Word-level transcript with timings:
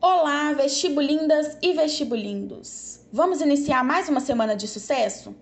Olá, 0.00 0.52
vestibulindas 0.52 1.56
e 1.62 1.72
vestibulindos! 1.72 3.00
Vamos 3.10 3.40
iniciar 3.40 3.82
mais 3.82 4.10
uma 4.10 4.20
semana 4.20 4.54
de 4.54 4.68
sucesso? 4.68 5.34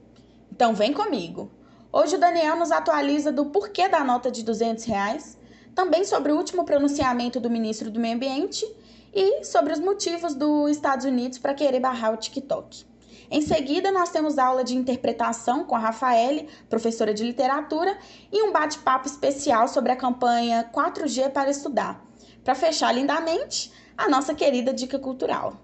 Então 0.50 0.72
vem 0.74 0.92
comigo! 0.92 1.50
Hoje 1.92 2.14
o 2.14 2.20
Daniel 2.20 2.54
nos 2.54 2.70
atualiza 2.70 3.32
do 3.32 3.46
porquê 3.46 3.88
da 3.88 4.04
nota 4.04 4.30
de 4.30 4.44
200 4.44 4.84
reais, 4.84 5.36
também 5.74 6.04
sobre 6.04 6.30
o 6.30 6.36
último 6.36 6.64
pronunciamento 6.64 7.40
do 7.40 7.50
ministro 7.50 7.90
do 7.90 7.98
Meio 7.98 8.14
Ambiente 8.14 8.64
e 9.12 9.44
sobre 9.44 9.72
os 9.72 9.80
motivos 9.80 10.36
dos 10.36 10.70
Estados 10.70 11.04
Unidos 11.04 11.36
para 11.36 11.52
querer 11.52 11.80
barrar 11.80 12.14
o 12.14 12.16
TikTok. 12.16 12.86
Em 13.28 13.40
seguida, 13.40 13.90
nós 13.90 14.10
temos 14.10 14.38
aula 14.38 14.62
de 14.62 14.76
interpretação 14.76 15.64
com 15.64 15.74
a 15.74 15.80
Rafaele, 15.80 16.48
professora 16.70 17.12
de 17.12 17.24
literatura, 17.24 17.98
e 18.30 18.40
um 18.44 18.52
bate-papo 18.52 19.08
especial 19.08 19.66
sobre 19.66 19.90
a 19.90 19.96
campanha 19.96 20.70
4G 20.72 21.30
para 21.30 21.50
estudar. 21.50 22.04
Para 22.44 22.54
fechar 22.54 22.92
lindamente, 22.92 23.72
a 23.96 24.08
nossa 24.08 24.34
querida 24.34 24.72
dica 24.72 24.98
cultural. 24.98 25.60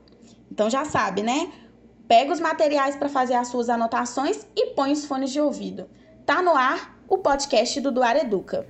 Então 0.50 0.68
já 0.68 0.84
sabe, 0.84 1.23
né? 1.23 1.52
Pega 2.09 2.32
os 2.32 2.41
materiais 2.41 2.96
para 2.96 3.09
fazer 3.09 3.34
as 3.34 3.48
suas 3.48 3.68
anotações 3.68 4.46
e 4.56 4.74
põe 4.74 4.92
os 4.92 5.05
fones 5.05 5.30
de 5.30 5.41
ouvido. 5.41 5.88
Tá 6.27 6.42
no 6.42 6.56
ar 6.56 6.98
o 7.08 7.19
podcast 7.19 7.80
do 7.80 7.92
Duar 7.92 8.16
Educa. 8.16 8.66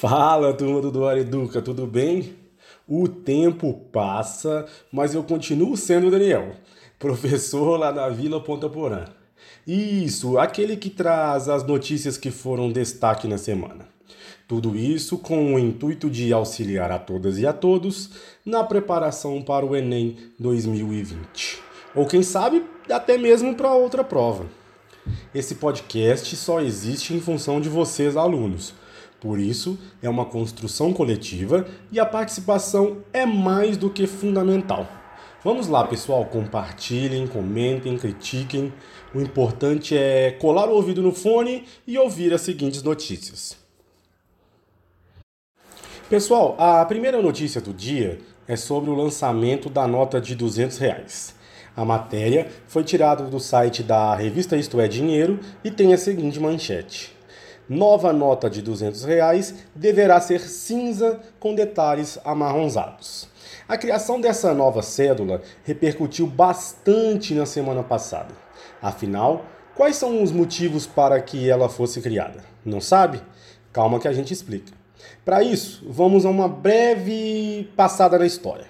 Fala, 0.00 0.54
turma 0.54 0.80
do 0.80 0.92
Duar 0.92 1.18
Educa, 1.18 1.60
tudo 1.60 1.84
bem? 1.84 2.36
O 2.86 3.08
tempo 3.08 3.74
passa, 3.92 4.64
mas 4.92 5.12
eu 5.12 5.24
continuo 5.24 5.76
sendo 5.76 6.06
o 6.06 6.10
Daniel, 6.12 6.52
professor 7.00 7.76
lá 7.76 7.90
na 7.90 8.08
Vila 8.08 8.40
Ponta 8.40 8.70
Porã. 8.70 9.06
Isso, 9.66 10.38
aquele 10.38 10.76
que 10.76 10.88
traz 10.88 11.48
as 11.48 11.64
notícias 11.64 12.16
que 12.16 12.30
foram 12.30 12.70
destaque 12.70 13.26
na 13.26 13.36
semana. 13.36 13.88
Tudo 14.46 14.76
isso 14.76 15.18
com 15.18 15.54
o 15.54 15.58
intuito 15.58 16.08
de 16.08 16.32
auxiliar 16.32 16.92
a 16.92 16.98
todas 17.00 17.36
e 17.36 17.44
a 17.44 17.52
todos 17.52 18.10
na 18.46 18.62
preparação 18.62 19.42
para 19.42 19.66
o 19.66 19.74
Enem 19.74 20.16
2020. 20.38 21.58
Ou 21.92 22.06
quem 22.06 22.22
sabe, 22.22 22.64
até 22.88 23.18
mesmo 23.18 23.52
para 23.56 23.74
outra 23.74 24.04
prova. 24.04 24.46
Esse 25.34 25.56
podcast 25.56 26.36
só 26.36 26.60
existe 26.60 27.14
em 27.14 27.20
função 27.20 27.60
de 27.60 27.68
vocês, 27.68 28.16
alunos 28.16 28.74
por 29.20 29.40
isso, 29.40 29.76
é 30.00 30.08
uma 30.08 30.24
construção 30.24 30.92
coletiva 30.92 31.66
e 31.90 31.98
a 31.98 32.06
participação 32.06 32.98
é 33.12 33.26
mais 33.26 33.76
do 33.76 33.90
que 33.90 34.06
fundamental. 34.06 34.86
Vamos 35.42 35.66
lá, 35.66 35.86
pessoal, 35.86 36.24
compartilhem, 36.26 37.26
comentem, 37.26 37.96
critiquem. 37.96 38.72
O 39.14 39.20
importante 39.20 39.96
é 39.96 40.32
colar 40.32 40.68
o 40.68 40.74
ouvido 40.74 41.02
no 41.02 41.12
fone 41.12 41.64
e 41.86 41.98
ouvir 41.98 42.32
as 42.32 42.42
seguintes 42.42 42.82
notícias. 42.82 43.56
Pessoal, 46.08 46.56
a 46.58 46.84
primeira 46.84 47.20
notícia 47.20 47.60
do 47.60 47.72
dia 47.74 48.18
é 48.46 48.56
sobre 48.56 48.88
o 48.90 48.94
lançamento 48.94 49.68
da 49.68 49.86
nota 49.86 50.20
de 50.20 50.34
200 50.34 50.78
reais. 50.78 51.34
A 51.76 51.84
matéria 51.84 52.48
foi 52.66 52.82
tirada 52.82 53.24
do 53.24 53.38
site 53.38 53.82
da 53.82 54.14
revista 54.14 54.56
Isto 54.56 54.80
é 54.80 54.88
Dinheiro 54.88 55.38
e 55.62 55.70
tem 55.70 55.92
a 55.92 55.98
seguinte 55.98 56.40
manchete 56.40 57.17
nova 57.68 58.12
nota 58.12 58.48
de 58.48 58.62
200 58.62 59.04
reais 59.04 59.54
deverá 59.74 60.20
ser 60.20 60.40
cinza 60.40 61.20
com 61.38 61.54
detalhes 61.54 62.18
amarronzados. 62.24 63.28
A 63.68 63.76
criação 63.76 64.20
dessa 64.20 64.54
nova 64.54 64.82
cédula 64.82 65.42
repercutiu 65.64 66.26
bastante 66.26 67.34
na 67.34 67.44
semana 67.44 67.82
passada. 67.82 68.34
Afinal, 68.80 69.44
quais 69.74 69.96
são 69.96 70.22
os 70.22 70.32
motivos 70.32 70.86
para 70.86 71.20
que 71.20 71.50
ela 71.50 71.68
fosse 71.68 72.00
criada? 72.00 72.42
Não 72.64 72.80
sabe? 72.80 73.20
Calma 73.72 74.00
que 74.00 74.08
a 74.08 74.12
gente 74.12 74.32
explica. 74.32 74.72
Para 75.24 75.42
isso, 75.42 75.84
vamos 75.88 76.24
a 76.24 76.30
uma 76.30 76.48
breve 76.48 77.70
passada 77.76 78.18
na 78.18 78.26
história. 78.26 78.66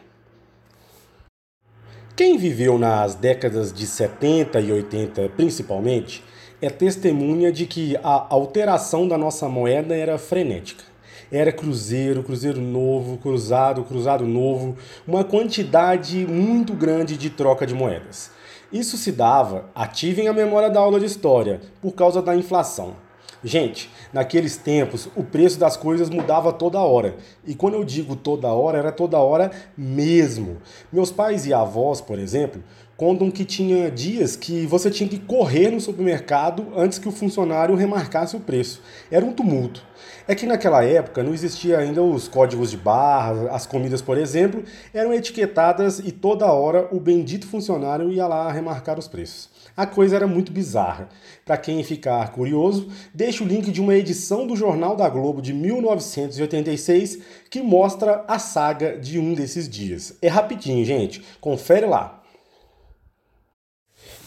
Quem 2.16 2.36
viveu 2.36 2.76
nas 2.78 3.14
décadas 3.14 3.72
de 3.72 3.86
70 3.86 4.58
e 4.60 4.72
80 4.72 5.28
principalmente, 5.36 6.24
é 6.60 6.68
testemunha 6.68 7.52
de 7.52 7.66
que 7.66 7.96
a 8.02 8.26
alteração 8.30 9.06
da 9.06 9.16
nossa 9.16 9.48
moeda 9.48 9.94
era 9.94 10.18
frenética. 10.18 10.84
Era 11.30 11.52
cruzeiro, 11.52 12.22
cruzeiro 12.22 12.60
novo, 12.60 13.18
cruzado, 13.18 13.84
cruzado 13.84 14.26
novo, 14.26 14.76
uma 15.06 15.22
quantidade 15.22 16.26
muito 16.26 16.72
grande 16.72 17.16
de 17.16 17.30
troca 17.30 17.66
de 17.66 17.74
moedas. 17.74 18.30
Isso 18.72 18.96
se 18.96 19.12
dava, 19.12 19.66
ativem 19.74 20.26
a 20.28 20.32
memória 20.32 20.70
da 20.70 20.80
aula 20.80 20.98
de 20.98 21.06
história, 21.06 21.60
por 21.80 21.92
causa 21.92 22.20
da 22.20 22.34
inflação. 22.34 22.96
Gente, 23.44 23.88
naqueles 24.12 24.56
tempos 24.56 25.08
o 25.14 25.22
preço 25.22 25.60
das 25.60 25.76
coisas 25.76 26.10
mudava 26.10 26.52
toda 26.52 26.80
hora. 26.80 27.16
E 27.46 27.54
quando 27.54 27.74
eu 27.74 27.84
digo 27.84 28.16
toda 28.16 28.48
hora, 28.48 28.78
era 28.78 28.90
toda 28.90 29.18
hora 29.18 29.50
mesmo. 29.76 30.58
Meus 30.92 31.12
pais 31.12 31.46
e 31.46 31.54
avós, 31.54 32.00
por 32.00 32.18
exemplo, 32.18 32.62
contam 32.98 33.30
que 33.30 33.44
tinha 33.44 33.88
dias 33.92 34.34
que 34.34 34.66
você 34.66 34.90
tinha 34.90 35.08
que 35.08 35.20
correr 35.20 35.70
no 35.70 35.80
supermercado 35.80 36.66
antes 36.76 36.98
que 36.98 37.08
o 37.08 37.12
funcionário 37.12 37.76
remarcasse 37.76 38.36
o 38.36 38.40
preço. 38.40 38.82
Era 39.08 39.24
um 39.24 39.32
tumulto. 39.32 39.86
É 40.26 40.34
que 40.34 40.44
naquela 40.44 40.84
época 40.84 41.22
não 41.22 41.32
existia 41.32 41.78
ainda 41.78 42.02
os 42.02 42.26
códigos 42.26 42.72
de 42.72 42.76
barra, 42.76 43.52
as 43.52 43.66
comidas, 43.66 44.02
por 44.02 44.18
exemplo, 44.18 44.64
eram 44.92 45.14
etiquetadas 45.14 46.00
e 46.00 46.10
toda 46.10 46.52
hora 46.52 46.88
o 46.90 46.98
bendito 46.98 47.46
funcionário 47.46 48.10
ia 48.10 48.26
lá 48.26 48.50
remarcar 48.50 48.98
os 48.98 49.06
preços. 49.06 49.48
A 49.76 49.86
coisa 49.86 50.16
era 50.16 50.26
muito 50.26 50.50
bizarra. 50.50 51.08
Para 51.46 51.56
quem 51.56 51.84
ficar 51.84 52.32
curioso, 52.32 52.88
deixo 53.14 53.44
o 53.44 53.46
link 53.46 53.70
de 53.70 53.80
uma 53.80 53.94
edição 53.94 54.44
do 54.44 54.56
Jornal 54.56 54.96
da 54.96 55.08
Globo 55.08 55.40
de 55.40 55.54
1986 55.54 57.20
que 57.48 57.62
mostra 57.62 58.24
a 58.26 58.40
saga 58.40 58.98
de 58.98 59.20
um 59.20 59.34
desses 59.34 59.68
dias. 59.68 60.18
É 60.20 60.26
rapidinho, 60.26 60.84
gente. 60.84 61.22
Confere 61.40 61.86
lá. 61.86 62.17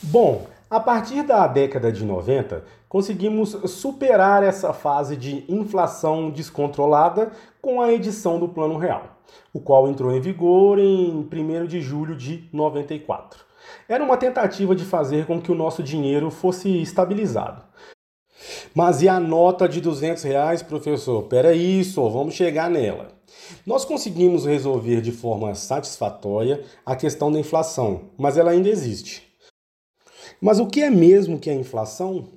Bom, 0.03 0.47
a 0.67 0.79
partir 0.79 1.21
da 1.21 1.45
década 1.45 1.91
de 1.91 2.03
90, 2.03 2.63
conseguimos 2.89 3.55
superar 3.65 4.41
essa 4.41 4.73
fase 4.73 5.15
de 5.15 5.45
inflação 5.47 6.31
descontrolada 6.31 7.31
com 7.61 7.79
a 7.79 7.93
edição 7.93 8.39
do 8.39 8.49
Plano 8.49 8.79
Real, 8.79 9.19
o 9.53 9.59
qual 9.59 9.87
entrou 9.87 10.11
em 10.11 10.19
vigor 10.19 10.79
em 10.79 11.29
1 11.31 11.67
de 11.67 11.81
julho 11.81 12.15
de 12.15 12.49
94. 12.51 13.45
Era 13.87 14.03
uma 14.03 14.17
tentativa 14.17 14.75
de 14.75 14.85
fazer 14.85 15.27
com 15.27 15.39
que 15.39 15.51
o 15.51 15.55
nosso 15.55 15.83
dinheiro 15.83 16.31
fosse 16.31 16.81
estabilizado. 16.81 17.61
Mas 18.73 19.03
e 19.03 19.07
a 19.07 19.19
nota 19.19 19.69
de 19.69 19.79
200 19.79 20.23
reais, 20.23 20.63
professor? 20.63 21.23
Peraí, 21.23 21.83
só 21.83 22.09
vamos 22.09 22.33
chegar 22.33 22.71
nela. 22.71 23.09
Nós 23.67 23.85
conseguimos 23.85 24.47
resolver 24.47 24.99
de 24.99 25.11
forma 25.11 25.53
satisfatória 25.53 26.63
a 26.83 26.95
questão 26.95 27.31
da 27.31 27.37
inflação, 27.37 28.09
mas 28.17 28.35
ela 28.35 28.49
ainda 28.49 28.67
existe. 28.67 29.30
Mas 30.41 30.59
o 30.59 30.65
que 30.65 30.81
é 30.81 30.89
mesmo 30.89 31.37
que 31.37 31.51
é 31.51 31.53
inflação? 31.53 32.27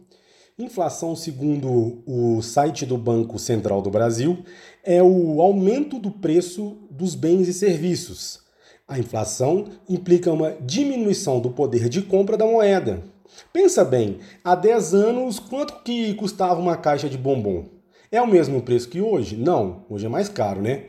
Inflação, 0.58 1.16
segundo 1.16 2.02
o 2.06 2.42
site 2.42 2.84
do 2.84 2.98
Banco 2.98 3.38
Central 3.38 3.80
do 3.80 3.90
Brasil, 3.90 4.44
é 4.84 5.02
o 5.02 5.40
aumento 5.40 5.98
do 5.98 6.10
preço 6.10 6.76
dos 6.90 7.14
bens 7.14 7.48
e 7.48 7.54
serviços. 7.54 8.40
A 8.86 8.98
inflação 8.98 9.64
implica 9.88 10.30
uma 10.30 10.54
diminuição 10.60 11.40
do 11.40 11.50
poder 11.50 11.88
de 11.88 12.02
compra 12.02 12.36
da 12.36 12.44
moeda. 12.44 13.02
Pensa 13.50 13.82
bem, 13.82 14.18
há 14.44 14.54
10 14.54 14.92
anos 14.92 15.38
quanto 15.38 15.82
que 15.82 16.12
custava 16.14 16.60
uma 16.60 16.76
caixa 16.76 17.08
de 17.08 17.16
bombom? 17.16 17.64
É 18.12 18.20
o 18.20 18.28
mesmo 18.28 18.60
preço 18.60 18.90
que 18.90 19.00
hoje? 19.00 19.34
Não, 19.34 19.86
hoje 19.88 20.04
é 20.04 20.10
mais 20.10 20.28
caro, 20.28 20.60
né? 20.60 20.84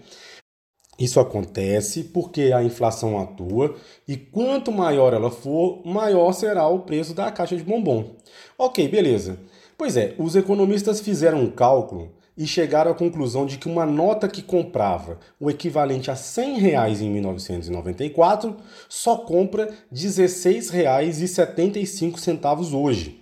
Isso 0.97 1.19
acontece 1.19 2.05
porque 2.05 2.53
a 2.53 2.63
inflação 2.63 3.19
atua 3.19 3.75
e 4.07 4.15
quanto 4.15 4.71
maior 4.71 5.13
ela 5.13 5.29
for, 5.29 5.85
maior 5.85 6.31
será 6.31 6.65
o 6.67 6.79
preço 6.79 7.13
da 7.13 7.29
caixa 7.31 7.57
de 7.57 7.63
bombom. 7.63 8.15
Ok, 8.57 8.87
beleza. 8.87 9.37
Pois 9.77 9.97
é, 9.97 10.15
os 10.17 10.37
economistas 10.37 11.01
fizeram 11.01 11.41
um 11.41 11.51
cálculo 11.51 12.13
e 12.37 12.47
chegaram 12.47 12.91
à 12.91 12.95
conclusão 12.95 13.45
de 13.45 13.57
que 13.57 13.67
uma 13.67 13.85
nota 13.85 14.29
que 14.29 14.41
comprava 14.41 15.19
o 15.37 15.49
equivalente 15.49 16.09
a 16.09 16.15
100 16.15 16.59
reais 16.59 17.01
em 17.01 17.09
1994 17.09 18.55
só 18.87 19.17
compra 19.17 19.65
R$ 19.65 19.73
16,75 19.93 22.73
hoje. 22.73 23.19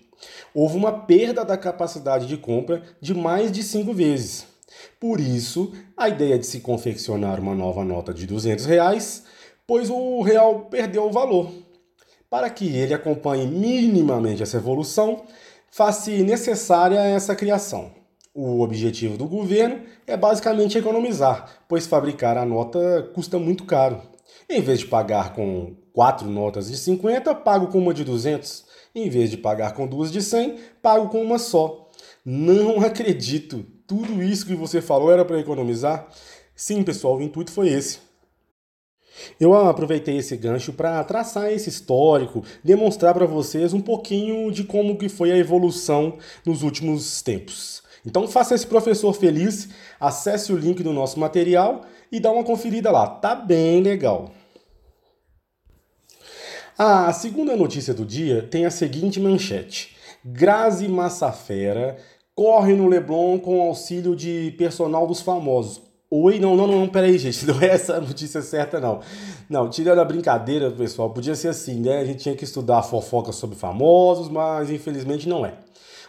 Houve 0.53 0.77
uma 0.77 0.91
perda 0.91 1.43
da 1.43 1.57
capacidade 1.57 2.27
de 2.27 2.37
compra 2.37 2.83
de 3.01 3.15
mais 3.15 3.51
de 3.51 3.63
cinco 3.63 3.93
vezes. 3.93 4.52
Por 4.99 5.19
isso, 5.19 5.71
a 5.97 6.09
ideia 6.09 6.37
de 6.37 6.45
se 6.45 6.59
confeccionar 6.59 7.39
uma 7.39 7.55
nova 7.55 7.83
nota 7.83 8.13
de 8.13 8.25
200 8.25 8.65
reais, 8.65 9.23
pois 9.67 9.89
o 9.89 10.21
real 10.21 10.65
perdeu 10.69 11.05
o 11.05 11.11
valor. 11.11 11.51
Para 12.29 12.49
que 12.49 12.75
ele 12.75 12.93
acompanhe 12.93 13.45
minimamente 13.45 14.41
essa 14.41 14.57
evolução, 14.57 15.23
faz-se 15.71 16.23
necessária 16.23 16.99
essa 16.99 17.35
criação. 17.35 17.91
O 18.33 18.61
objetivo 18.61 19.15
do 19.15 19.27
governo 19.27 19.81
é 20.07 20.17
basicamente 20.17 20.77
economizar, 20.77 21.63
pois 21.67 21.85
fabricar 21.85 22.35
a 22.35 22.43
nota 22.43 23.11
custa 23.13 23.37
muito 23.37 23.63
caro. 23.63 24.01
Em 24.49 24.59
vez 24.61 24.79
de 24.79 24.87
pagar 24.87 25.33
com 25.33 25.75
quatro 25.93 26.27
notas 26.27 26.69
de 26.69 26.77
50, 26.77 27.35
pago 27.35 27.67
com 27.67 27.77
uma 27.77 27.93
de 27.93 28.03
200. 28.03 28.65
Em 28.95 29.09
vez 29.09 29.29
de 29.29 29.37
pagar 29.37 29.73
com 29.73 29.87
duas 29.87 30.11
de 30.11 30.21
100, 30.21 30.57
pago 30.81 31.09
com 31.09 31.21
uma 31.21 31.37
só. 31.37 31.89
Não 32.25 32.81
acredito! 32.85 33.65
Tudo 33.87 34.23
isso 34.23 34.45
que 34.45 34.55
você 34.55 34.81
falou 34.81 35.11
era 35.11 35.25
para 35.25 35.39
economizar? 35.39 36.07
Sim, 36.55 36.83
pessoal, 36.83 37.17
o 37.17 37.21
intuito 37.21 37.51
foi 37.51 37.69
esse. 37.69 37.99
Eu 39.39 39.53
aproveitei 39.53 40.17
esse 40.17 40.35
gancho 40.35 40.73
para 40.73 41.03
traçar 41.03 41.51
esse 41.51 41.69
histórico, 41.69 42.43
demonstrar 42.63 43.13
para 43.13 43.25
vocês 43.25 43.73
um 43.73 43.81
pouquinho 43.81 44.51
de 44.51 44.63
como 44.63 44.97
que 44.97 45.07
foi 45.09 45.31
a 45.31 45.37
evolução 45.37 46.17
nos 46.45 46.63
últimos 46.63 47.21
tempos. 47.21 47.83
Então 48.05 48.27
faça 48.27 48.55
esse 48.55 48.67
professor 48.67 49.13
feliz, 49.13 49.69
acesse 49.99 50.51
o 50.51 50.57
link 50.57 50.83
do 50.83 50.91
nosso 50.91 51.19
material 51.19 51.81
e 52.11 52.19
dá 52.19 52.31
uma 52.31 52.43
conferida 52.43 52.91
lá, 52.91 53.07
tá 53.07 53.33
bem 53.33 53.81
legal. 53.81 54.31
A 56.77 57.13
segunda 57.13 57.55
notícia 57.55 57.93
do 57.93 58.03
dia 58.03 58.41
tem 58.49 58.65
a 58.65 58.71
seguinte 58.71 59.19
manchete: 59.19 59.95
Grazi 60.25 60.87
Massafera 60.87 61.97
corre 62.35 62.73
no 62.73 62.87
Leblon 62.87 63.39
com 63.39 63.61
auxílio 63.61 64.15
de 64.15 64.53
personal 64.57 65.05
dos 65.05 65.21
famosos. 65.21 65.81
Oi, 66.09 66.39
não, 66.39 66.55
não, 66.55 66.67
não, 66.67 66.87
peraí, 66.87 67.17
gente, 67.17 67.45
não 67.47 67.59
é 67.59 67.69
essa 67.69 67.95
a 67.95 68.01
notícia 68.01 68.41
certa, 68.41 68.79
não. 68.79 68.99
Não, 69.49 69.69
tirando 69.69 69.99
a 69.99 70.05
brincadeira, 70.05 70.69
pessoal, 70.71 71.09
podia 71.09 71.35
ser 71.35 71.49
assim, 71.49 71.79
né? 71.79 71.99
A 71.99 72.05
gente 72.05 72.21
tinha 72.23 72.35
que 72.35 72.43
estudar 72.43 72.83
fofoca 72.83 73.31
sobre 73.31 73.55
famosos, 73.55 74.29
mas 74.29 74.69
infelizmente 74.69 75.27
não 75.27 75.45
é. 75.45 75.55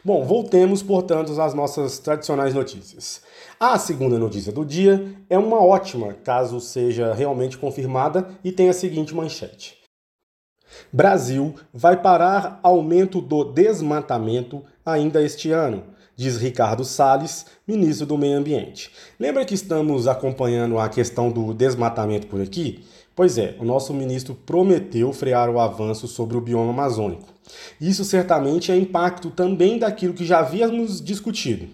Bom, 0.04 0.22
voltemos, 0.22 0.82
portanto, 0.82 1.40
às 1.40 1.54
nossas 1.54 1.98
tradicionais 1.98 2.52
notícias. 2.52 3.22
A 3.58 3.78
segunda 3.78 4.18
notícia 4.18 4.52
do 4.52 4.62
dia 4.62 5.14
é 5.30 5.38
uma 5.38 5.64
ótima, 5.64 6.12
caso 6.22 6.60
seja 6.60 7.14
realmente 7.14 7.56
confirmada, 7.56 8.28
e 8.44 8.52
tem 8.52 8.68
a 8.68 8.74
seguinte 8.74 9.14
manchete. 9.14 9.78
Brasil 10.92 11.54
vai 11.72 11.96
parar 12.02 12.60
aumento 12.62 13.22
do 13.22 13.44
desmatamento 13.44 14.62
ainda 14.84 15.22
este 15.22 15.50
ano 15.50 15.94
diz 16.16 16.37
Ricardo 16.37 16.84
Salles, 16.84 17.46
ministro 17.66 18.06
do 18.06 18.19
Meio 18.19 18.38
Ambiente. 18.38 18.90
Lembra 19.19 19.44
que 19.44 19.55
estamos 19.55 20.06
acompanhando 20.06 20.78
a 20.78 20.88
questão 20.88 21.31
do 21.31 21.52
desmatamento 21.52 22.26
por 22.26 22.40
aqui? 22.40 22.84
Pois 23.16 23.38
é, 23.38 23.56
o 23.61 23.64
nosso 23.64 23.94
ministro 23.94 24.34
prometeu 24.34 25.12
frear 25.12 25.49
o 25.49 25.61
avanço 25.61 26.08
sobre 26.08 26.37
o 26.37 26.40
bioma 26.40 26.70
amazônico. 26.70 27.28
Isso 27.81 28.05
certamente 28.05 28.72
é 28.72 28.76
impacto 28.76 29.31
também 29.31 29.78
daquilo 29.78 30.14
que 30.14 30.25
já 30.25 30.40
havíamos 30.40 31.00
discutido. 31.00 31.69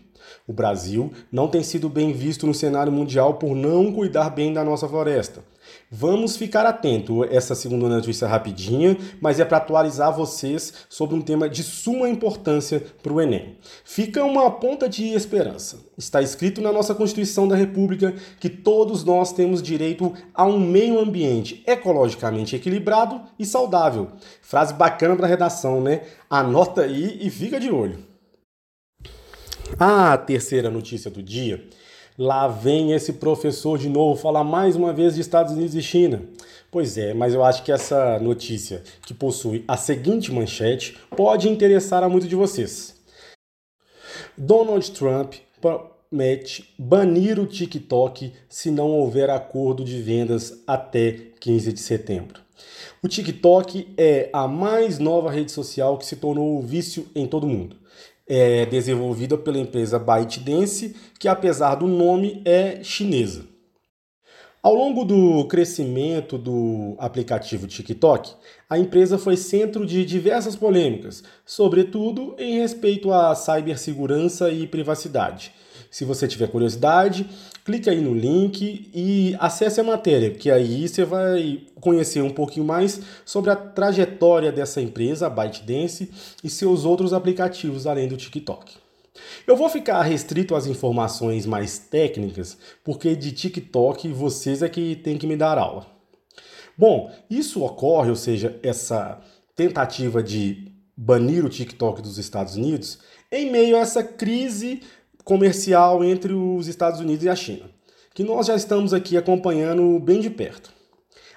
O 0.47 0.53
Brasil 0.53 1.13
não 1.31 1.49
tem 1.49 1.63
sido 1.63 1.89
bem 1.89 2.13
visto 2.13 2.47
no 2.47 2.53
cenário 2.53 2.93
mundial 2.93 3.35
por 3.35 3.55
não 3.55 3.93
cuidar 3.93 4.31
bem 4.31 4.53
da 4.53 4.65
nossa 4.65 4.89
floresta. 4.89 5.43
Vamos 5.93 6.37
ficar 6.37 6.65
atento 6.67 7.25
essa 7.25 7.53
segunda 7.53 7.89
notícia 7.89 8.29
rapidinha, 8.29 8.97
mas 9.21 9.41
é 9.41 9.45
para 9.45 9.57
atualizar 9.57 10.15
vocês 10.15 10.73
sobre 10.89 11.17
um 11.17 11.21
tema 11.21 11.49
de 11.49 11.65
suma 11.65 12.09
importância 12.09 12.81
para 13.03 13.13
o 13.13 13.21
Enem. 13.21 13.57
Fica 13.85 14.25
uma 14.25 14.49
ponta 14.53 14.89
de 14.89 15.09
esperança. 15.09 15.81
Está 15.99 16.23
escrito 16.23 16.61
na 16.61 16.71
nossa 16.73 16.95
Constituição 16.95 17.49
da 17.49 17.57
República 17.57 18.15
que 18.39 18.49
todos 18.49 19.03
nós 19.03 19.33
temos 19.33 19.61
direito 19.61 20.15
a 20.33 20.45
um 20.47 20.61
meio 20.61 20.97
ambiente 20.97 21.61
ecologicamente 21.67 22.55
equilibrado 22.55 23.23
e 23.37 23.45
saudável. 23.45 24.13
Frase 24.41 24.73
bacana 24.73 25.17
para 25.17 25.27
redação, 25.27 25.81
né? 25.81 26.03
Anota 26.31 26.83
aí 26.83 27.19
e 27.21 27.29
fica 27.31 27.59
de 27.59 27.69
olho. 27.69 27.99
A 29.77 30.17
terceira 30.17 30.71
notícia 30.71 31.11
do 31.11 31.21
dia 31.21 31.65
Lá 32.23 32.47
vem 32.47 32.93
esse 32.93 33.15
professor 33.15 33.79
de 33.79 33.89
novo 33.89 34.15
falar 34.21 34.45
mais 34.45 34.77
uma 34.77 34.93
vez 34.93 35.15
de 35.15 35.23
Estados 35.23 35.55
Unidos 35.55 35.75
e 35.75 35.81
China. 35.81 36.21
Pois 36.71 36.99
é, 36.99 37.15
mas 37.15 37.33
eu 37.33 37.43
acho 37.43 37.63
que 37.63 37.73
essa 37.73 38.19
notícia, 38.19 38.83
que 39.07 39.15
possui 39.15 39.65
a 39.67 39.75
seguinte 39.75 40.31
manchete, 40.31 40.99
pode 41.17 41.49
interessar 41.49 42.03
a 42.03 42.11
muitos 42.11 42.29
de 42.29 42.37
vocês. 42.37 42.95
Donald 44.37 44.91
Trump 44.91 45.33
promete 45.63 46.75
banir 46.79 47.41
o 47.41 47.47
TikTok 47.47 48.35
se 48.51 48.71
não 48.71 48.91
houver 48.91 49.31
acordo 49.31 49.83
de 49.83 50.03
vendas 50.03 50.63
até 50.67 51.13
15 51.41 51.73
de 51.73 51.81
setembro. 51.81 52.43
O 53.03 53.09
TikTok 53.09 53.95
é 53.97 54.29
a 54.31 54.47
mais 54.47 54.99
nova 54.99 55.31
rede 55.31 55.51
social 55.51 55.97
que 55.97 56.05
se 56.05 56.17
tornou 56.17 56.61
vício 56.61 57.07
em 57.15 57.27
todo 57.27 57.47
mundo 57.47 57.80
é 58.33 58.65
desenvolvida 58.65 59.37
pela 59.37 59.59
empresa 59.59 59.99
ByteDance, 59.99 60.95
que 61.19 61.27
apesar 61.27 61.75
do 61.75 61.89
nome 61.89 62.41
é 62.45 62.81
chinesa. 62.85 63.45
Ao 64.63 64.73
longo 64.73 65.05
do 65.05 65.47
crescimento 65.47 66.39
do 66.39 66.95
aplicativo 66.99 67.67
TikTok, 67.67 68.31
a 68.69 68.79
empresa 68.79 69.19
foi 69.19 69.37
centro 69.37 69.85
de 69.85 70.05
diversas 70.05 70.55
polêmicas, 70.55 71.25
sobretudo 71.45 72.37
em 72.39 72.61
respeito 72.61 73.13
à 73.13 73.35
cibersegurança 73.35 74.49
e 74.53 74.65
privacidade. 74.65 75.53
Se 75.91 76.05
você 76.05 76.29
tiver 76.29 76.49
curiosidade, 76.49 77.29
clique 77.65 77.91
aí 77.91 78.01
no 78.01 78.15
link 78.15 78.89
e 78.95 79.37
acesse 79.41 79.81
a 79.81 79.85
matéria, 79.85 80.31
que 80.31 80.49
aí 80.49 80.89
você 80.89 81.05
vai 81.05 81.63
conhecer 81.81 82.23
um 82.23 82.31
pouquinho 82.31 82.65
mais 82.65 83.01
sobre 83.25 83.51
a 83.51 83.57
trajetória 83.57 84.53
dessa 84.53 84.81
empresa, 84.81 85.27
a 85.27 85.31
ByteDance, 85.31 86.09
e 86.45 86.49
seus 86.49 86.85
outros 86.85 87.13
aplicativos 87.13 87.89
além 87.89 88.07
do 88.07 88.17
TikTok. 88.17 88.77
Eu 89.45 89.57
vou 89.57 89.69
ficar 89.69 90.01
restrito 90.03 90.55
às 90.55 90.67
informações 90.67 91.45
mais 91.45 91.79
técnicas, 91.79 92.57
porque 92.85 93.17
de 93.17 93.33
TikTok 93.33 94.09
vocês 94.13 94.63
é 94.63 94.69
que 94.69 94.95
tem 94.95 95.19
que 95.19 95.27
me 95.27 95.37
dar 95.37 95.59
aula. 95.59 95.87
Bom, 96.79 97.11
isso 97.29 97.65
ocorre, 97.65 98.11
ou 98.11 98.17
seja, 98.17 98.59
essa 98.63 99.21
tentativa 99.57 100.23
de 100.23 100.73
banir 100.97 101.45
o 101.45 101.49
TikTok 101.49 102.01
dos 102.01 102.17
Estados 102.17 102.57
Unidos, 102.57 102.99
em 103.33 103.51
meio 103.51 103.77
a 103.77 103.81
essa 103.81 104.03
crise 104.03 104.83
comercial 105.25 106.03
entre 106.05 106.33
os 106.33 106.67
Estados 106.67 107.01
Unidos 107.01 107.25
e 107.25 107.29
a 107.29 107.37
China, 107.37 107.71
que 108.15 108.25
nós 108.25 108.47
já 108.47 108.57
estamos 108.57 108.93
aqui 108.93 109.17
acompanhando 109.17 109.99
bem 109.99 110.21
de 110.21 110.31
perto. 110.31 110.73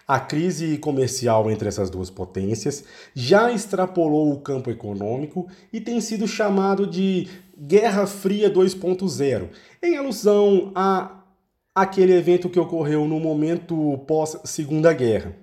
A 0.08 0.20
crise 0.20 0.78
comercial 0.78 1.50
entre 1.50 1.70
essas 1.70 1.90
duas 1.90 2.10
potências 2.10 2.84
já 3.14 3.52
extrapolou 3.52 4.34
o 4.34 4.42
campo 4.42 4.70
econômico 4.70 5.48
e 5.72 5.80
tem 5.80 6.02
sido 6.02 6.28
chamado 6.28 6.86
de 6.86 7.30
Guerra 7.58 8.06
Fria 8.06 8.50
2.0, 8.52 9.50
em 9.82 9.96
alusão 9.96 10.72
a 10.76 11.24
aquele 11.74 12.14
evento 12.14 12.50
que 12.50 12.60
ocorreu 12.60 13.08
no 13.08 13.20
momento 13.20 13.98
pós-Segunda 14.06 14.92
Guerra, 14.92 15.36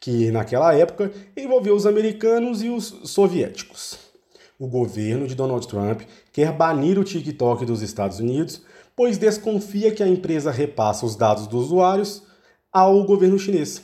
que 0.00 0.30
naquela 0.30 0.72
época 0.72 1.10
envolveu 1.36 1.74
os 1.74 1.84
americanos 1.84 2.62
e 2.62 2.68
os 2.68 2.84
soviéticos 3.04 4.05
o 4.58 4.66
governo 4.66 5.26
de 5.26 5.34
Donald 5.34 5.66
Trump 5.66 6.02
quer 6.32 6.52
banir 6.52 6.98
o 6.98 7.04
TikTok 7.04 7.64
dos 7.64 7.82
Estados 7.82 8.18
Unidos, 8.18 8.62
pois 8.94 9.18
desconfia 9.18 9.90
que 9.90 10.02
a 10.02 10.08
empresa 10.08 10.50
repassa 10.50 11.04
os 11.04 11.16
dados 11.16 11.46
dos 11.46 11.66
usuários 11.66 12.22
ao 12.72 13.04
governo 13.04 13.38
chinês. 13.38 13.82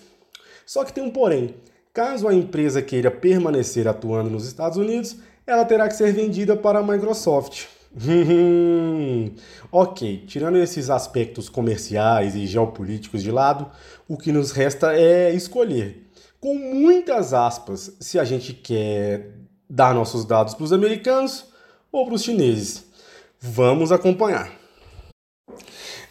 Só 0.65 0.85
que 0.85 0.93
tem 0.93 1.05
um 1.05 1.11
porém. 1.11 1.55
Caso 1.93 2.27
a 2.27 2.35
empresa 2.35 2.81
queira 2.81 3.11
permanecer 3.11 3.87
atuando 3.87 4.31
nos 4.31 4.47
Estados 4.47 4.79
Unidos, 4.79 5.17
ela 5.47 5.65
terá 5.65 5.87
que 5.89 5.95
ser 5.95 6.13
vendida 6.13 6.57
para 6.57 6.79
a 6.79 6.83
Microsoft. 6.83 7.67
ok, 9.71 10.25
tirando 10.27 10.57
esses 10.57 10.89
aspectos 10.89 11.51
comerciais 11.51 12.35
e 12.35 12.47
geopolíticos 12.47 13.23
de 13.23 13.31
lado, 13.31 13.71
o 14.09 14.17
que 14.17 14.33
nos 14.33 14.53
resta 14.53 14.97
é 14.97 15.31
escolher, 15.35 16.09
com 16.41 16.55
muitas 16.57 17.35
aspas, 17.35 17.95
se 18.01 18.19
a 18.19 18.25
gente 18.25 18.55
quer 18.55 19.42
dar 19.75 19.95
nossos 19.95 20.27
dados 20.27 20.53
para 20.53 20.65
os 20.65 20.73
americanos 20.73 21.47
ou 21.91 22.05
para 22.05 22.15
os 22.15 22.23
chineses. 22.23 22.85
Vamos 23.41 23.91
acompanhar. 23.91 24.53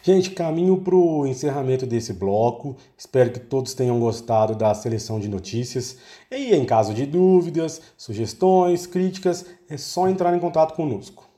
Gente, 0.02 0.30
caminho 0.30 0.78
para 0.78 0.96
o 0.96 1.24
encerramento 1.28 1.86
desse 1.86 2.12
bloco. 2.12 2.76
Espero 2.98 3.30
que 3.30 3.38
todos 3.38 3.72
tenham 3.72 4.00
gostado 4.00 4.56
da 4.56 4.74
seleção 4.74 5.20
de 5.20 5.28
notícias. 5.28 5.96
E 6.28 6.52
em 6.52 6.64
caso 6.64 6.92
de 6.92 7.06
dúvidas, 7.06 7.80
sugestões, 7.96 8.84
críticas, 8.84 9.46
é 9.70 9.76
só 9.76 10.08
entrar 10.08 10.36
em 10.36 10.40
contato 10.40 10.74
conosco. 10.74 11.28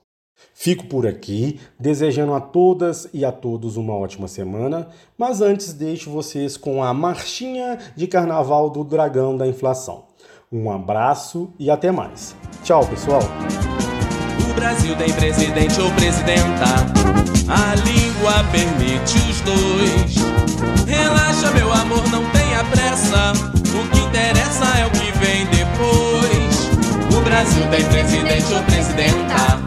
Fico 0.55 0.87
por 0.87 1.07
aqui, 1.07 1.61
desejando 1.79 2.33
a 2.33 2.41
todas 2.41 3.07
e 3.13 3.23
a 3.23 3.33
todos 3.33 3.77
uma 3.77 3.95
ótima 3.95 4.29
semana, 4.29 4.89
mas 5.19 5.43
antes 5.43 5.75
deixo 5.75 6.11
vocês 6.11 6.57
com 6.57 6.83
a 6.83 6.95
marchinha 6.95 7.79
de 7.95 8.07
carnaval 8.07 8.71
do 8.71 8.83
dragão 8.83 9.37
da 9.37 9.47
inflação. 9.47 10.14
Um 10.53 10.71
abraço 10.71 11.53
e 11.59 11.71
até 11.71 11.91
mais. 11.91 12.37
Tchau, 12.63 12.87
pessoal. 12.87 13.23
O 14.49 14.55
Brasil 14.55 14.95
tem 14.97 15.13
presidente 15.13 15.81
ou 15.81 15.91
presidenta. 15.93 16.65
A 17.49 17.75
língua 17.75 18.45
permite 18.53 19.19
os 19.29 19.41
dois. 19.41 20.15
Relaxa, 20.87 21.51
meu 21.53 21.73
amor, 21.73 22.09
não 22.11 22.25
tenha 22.31 22.63
pressa. 22.65 23.33
O 23.75 23.89
que 23.91 24.01
interessa 24.01 24.65
é 24.79 24.87
o 24.87 24.91
que 24.91 25.13
vem 25.19 25.47
depois. 25.47 27.19
O 27.19 27.21
Brasil 27.23 27.67
tem 27.71 27.85
presidente 27.87 28.55
ou 28.55 28.63
presidenta. 28.63 29.61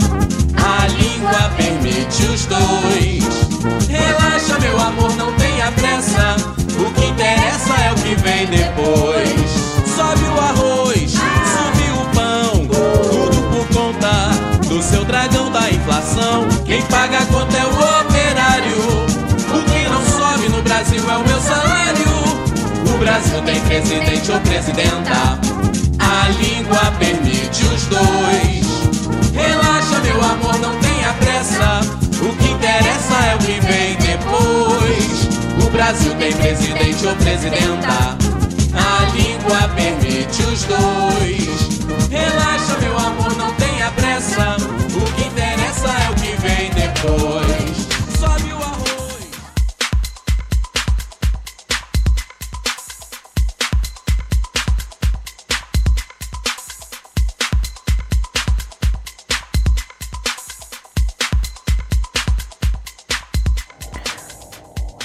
A 0.58 0.88
língua 0.88 1.52
permite 1.58 2.24
os 2.24 2.46
dois. 2.46 3.88
Relaxa, 3.90 4.60
meu 4.60 4.80
amor, 4.80 5.14
não 5.18 5.34
tenha 5.34 5.72
pressa. 5.74 6.36
O 6.80 6.94
que 6.94 7.06
interessa 7.06 7.74
é 7.84 7.92
o 7.92 7.96
que 7.96 8.16
vem 8.16 8.46
depois. 8.48 9.57
Sobe 9.98 10.26
o 10.26 10.40
arroz, 10.40 11.12
subiu 11.12 11.96
o 11.96 12.06
pão. 12.14 12.68
Tudo 12.68 13.42
por 13.50 13.68
conta 13.76 14.30
do 14.68 14.80
seu 14.80 15.04
dragão 15.04 15.52
da 15.52 15.72
inflação. 15.72 16.48
Quem 16.68 16.84
paga 16.84 17.18
a 17.18 17.26
conta 17.26 17.58
é 17.58 17.66
o 17.66 18.02
operário. 18.02 18.78
O 19.56 19.64
que 19.64 19.90
não 19.90 20.06
sobe 20.06 20.50
no 20.50 20.62
Brasil 20.62 21.02
é 21.10 21.18
o 21.18 21.28
meu 21.28 21.42
salário. 21.42 22.94
O 22.94 22.98
Brasil 23.00 23.42
tem 23.42 23.60
presidente 23.62 24.32
ou 24.32 24.40
presidenta. 24.42 25.40
A 25.98 26.30
língua 26.44 26.94
permite 27.00 27.64
os 27.64 27.88
dois. 27.88 29.34
Relaxa, 29.34 30.00
meu 30.04 30.24
amor, 30.24 30.60
não 30.60 30.78
tenha 30.78 31.12
pressa. 31.14 31.82
O 32.22 32.36
que 32.36 32.52
interessa 32.52 33.16
é 33.32 33.36
o 33.36 33.40
que 33.40 33.60
vem 33.62 33.96
depois. 33.96 35.66
O 35.66 35.72
Brasil 35.72 36.14
tem 36.20 36.32
presidente 36.34 37.08
ou 37.08 37.16
presidenta. 37.16 38.27
Língua 39.18 39.68
permite 39.76 40.44
os 40.44 40.64
dois. 40.66 41.80
Relaxa, 42.10 42.78
meu 42.80 42.98
amor, 42.98 43.36
não 43.36 43.52
tenha 43.56 43.90
pressa. 43.92 44.58
O 44.96 45.14
que 45.14 45.28
interessa 45.28 45.88
é 45.88 46.10
o 46.12 46.16
que 46.16 46.36
vem 46.42 46.70
depois. 46.72 47.47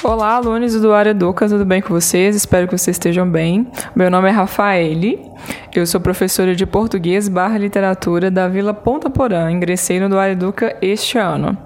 Olá, 0.05 0.35
alunos 0.35 0.75
do 0.81 0.93
Área 0.93 1.11
Educa, 1.11 1.49
tudo 1.49 1.65
bem 1.65 1.81
com 1.81 1.91
vocês? 1.91 2.35
Espero 2.35 2.67
que 2.67 2.77
vocês 2.77 2.97
estejam 2.97 3.25
bem. 3.31 3.69
Meu 3.95 4.11
nome 4.11 4.29
é 4.29 4.33
Rafaele, 4.33 5.31
eu 5.73 5.87
sou 5.87 6.01
professora 6.01 6.57
de 6.57 6.67
português 6.67 7.29
barra 7.29 7.57
literatura 7.57 8.29
da 8.29 8.49
Vila 8.49 8.75
Ponta 8.75 9.09
Porã. 9.09 9.49
Ingressei 9.49 10.01
no 10.01 10.19
Área 10.19 10.33
Educa 10.33 10.77
este 10.83 11.19
ano. 11.19 11.57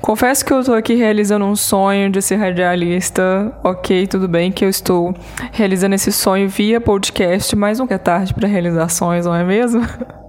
Confesso 0.00 0.44
que 0.44 0.52
eu 0.52 0.60
estou 0.60 0.76
aqui 0.76 0.94
realizando 0.94 1.44
um 1.44 1.56
sonho 1.56 2.08
de 2.10 2.22
ser 2.22 2.36
radialista. 2.36 3.52
Ok, 3.64 4.06
tudo 4.06 4.28
bem 4.28 4.52
que 4.52 4.64
eu 4.64 4.68
estou 4.68 5.12
realizando 5.50 5.96
esse 5.96 6.12
sonho 6.12 6.48
via 6.48 6.80
podcast, 6.80 7.56
mas 7.56 7.80
nunca 7.80 7.96
é 7.96 7.98
tarde 7.98 8.32
para 8.32 8.46
realizações, 8.46 9.26
não 9.26 9.34
é 9.34 9.42
mesmo? 9.42 9.82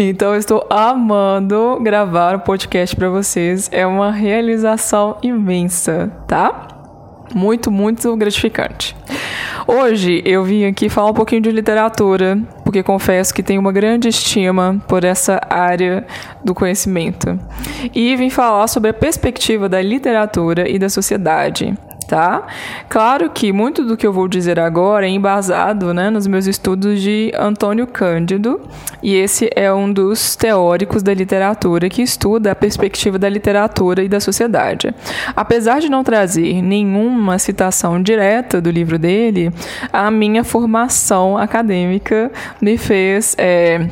Então 0.00 0.32
eu 0.32 0.38
estou 0.38 0.64
amando 0.70 1.80
gravar 1.82 2.36
o 2.36 2.38
podcast 2.38 2.94
para 2.94 3.08
vocês. 3.08 3.68
É 3.72 3.84
uma 3.84 4.12
realização 4.12 5.18
imensa, 5.24 6.08
tá? 6.28 6.77
Muito, 7.34 7.70
muito 7.70 8.16
gratificante. 8.16 8.96
Hoje 9.66 10.22
eu 10.24 10.42
vim 10.44 10.64
aqui 10.64 10.88
falar 10.88 11.10
um 11.10 11.14
pouquinho 11.14 11.42
de 11.42 11.50
literatura, 11.50 12.38
porque 12.64 12.82
confesso 12.82 13.34
que 13.34 13.42
tenho 13.42 13.60
uma 13.60 13.72
grande 13.72 14.08
estima 14.08 14.82
por 14.88 15.04
essa 15.04 15.40
área 15.50 16.06
do 16.42 16.54
conhecimento. 16.54 17.38
E 17.94 18.16
vim 18.16 18.30
falar 18.30 18.66
sobre 18.66 18.90
a 18.90 18.94
perspectiva 18.94 19.68
da 19.68 19.82
literatura 19.82 20.68
e 20.68 20.78
da 20.78 20.88
sociedade 20.88 21.76
tá? 22.08 22.46
Claro 22.88 23.28
que 23.30 23.52
muito 23.52 23.84
do 23.84 23.96
que 23.96 24.06
eu 24.06 24.12
vou 24.12 24.26
dizer 24.26 24.58
agora 24.58 25.06
é 25.06 25.10
embasado 25.10 25.92
né, 25.92 26.08
nos 26.08 26.26
meus 26.26 26.46
estudos 26.46 27.00
de 27.02 27.30
Antônio 27.38 27.86
Cândido, 27.86 28.60
e 29.02 29.14
esse 29.14 29.50
é 29.54 29.72
um 29.72 29.92
dos 29.92 30.34
teóricos 30.34 31.02
da 31.02 31.12
literatura 31.12 31.88
que 31.88 32.02
estuda 32.02 32.50
a 32.50 32.56
perspectiva 32.56 33.18
da 33.18 33.28
literatura 33.28 34.02
e 34.02 34.08
da 34.08 34.18
sociedade. 34.18 34.92
Apesar 35.36 35.80
de 35.80 35.90
não 35.90 36.02
trazer 36.02 36.62
nenhuma 36.62 37.38
citação 37.38 38.02
direta 38.02 38.60
do 38.60 38.70
livro 38.70 38.98
dele, 38.98 39.52
a 39.92 40.10
minha 40.10 40.42
formação 40.42 41.36
acadêmica 41.36 42.32
me 42.60 42.78
fez. 42.78 43.36
É, 43.38 43.86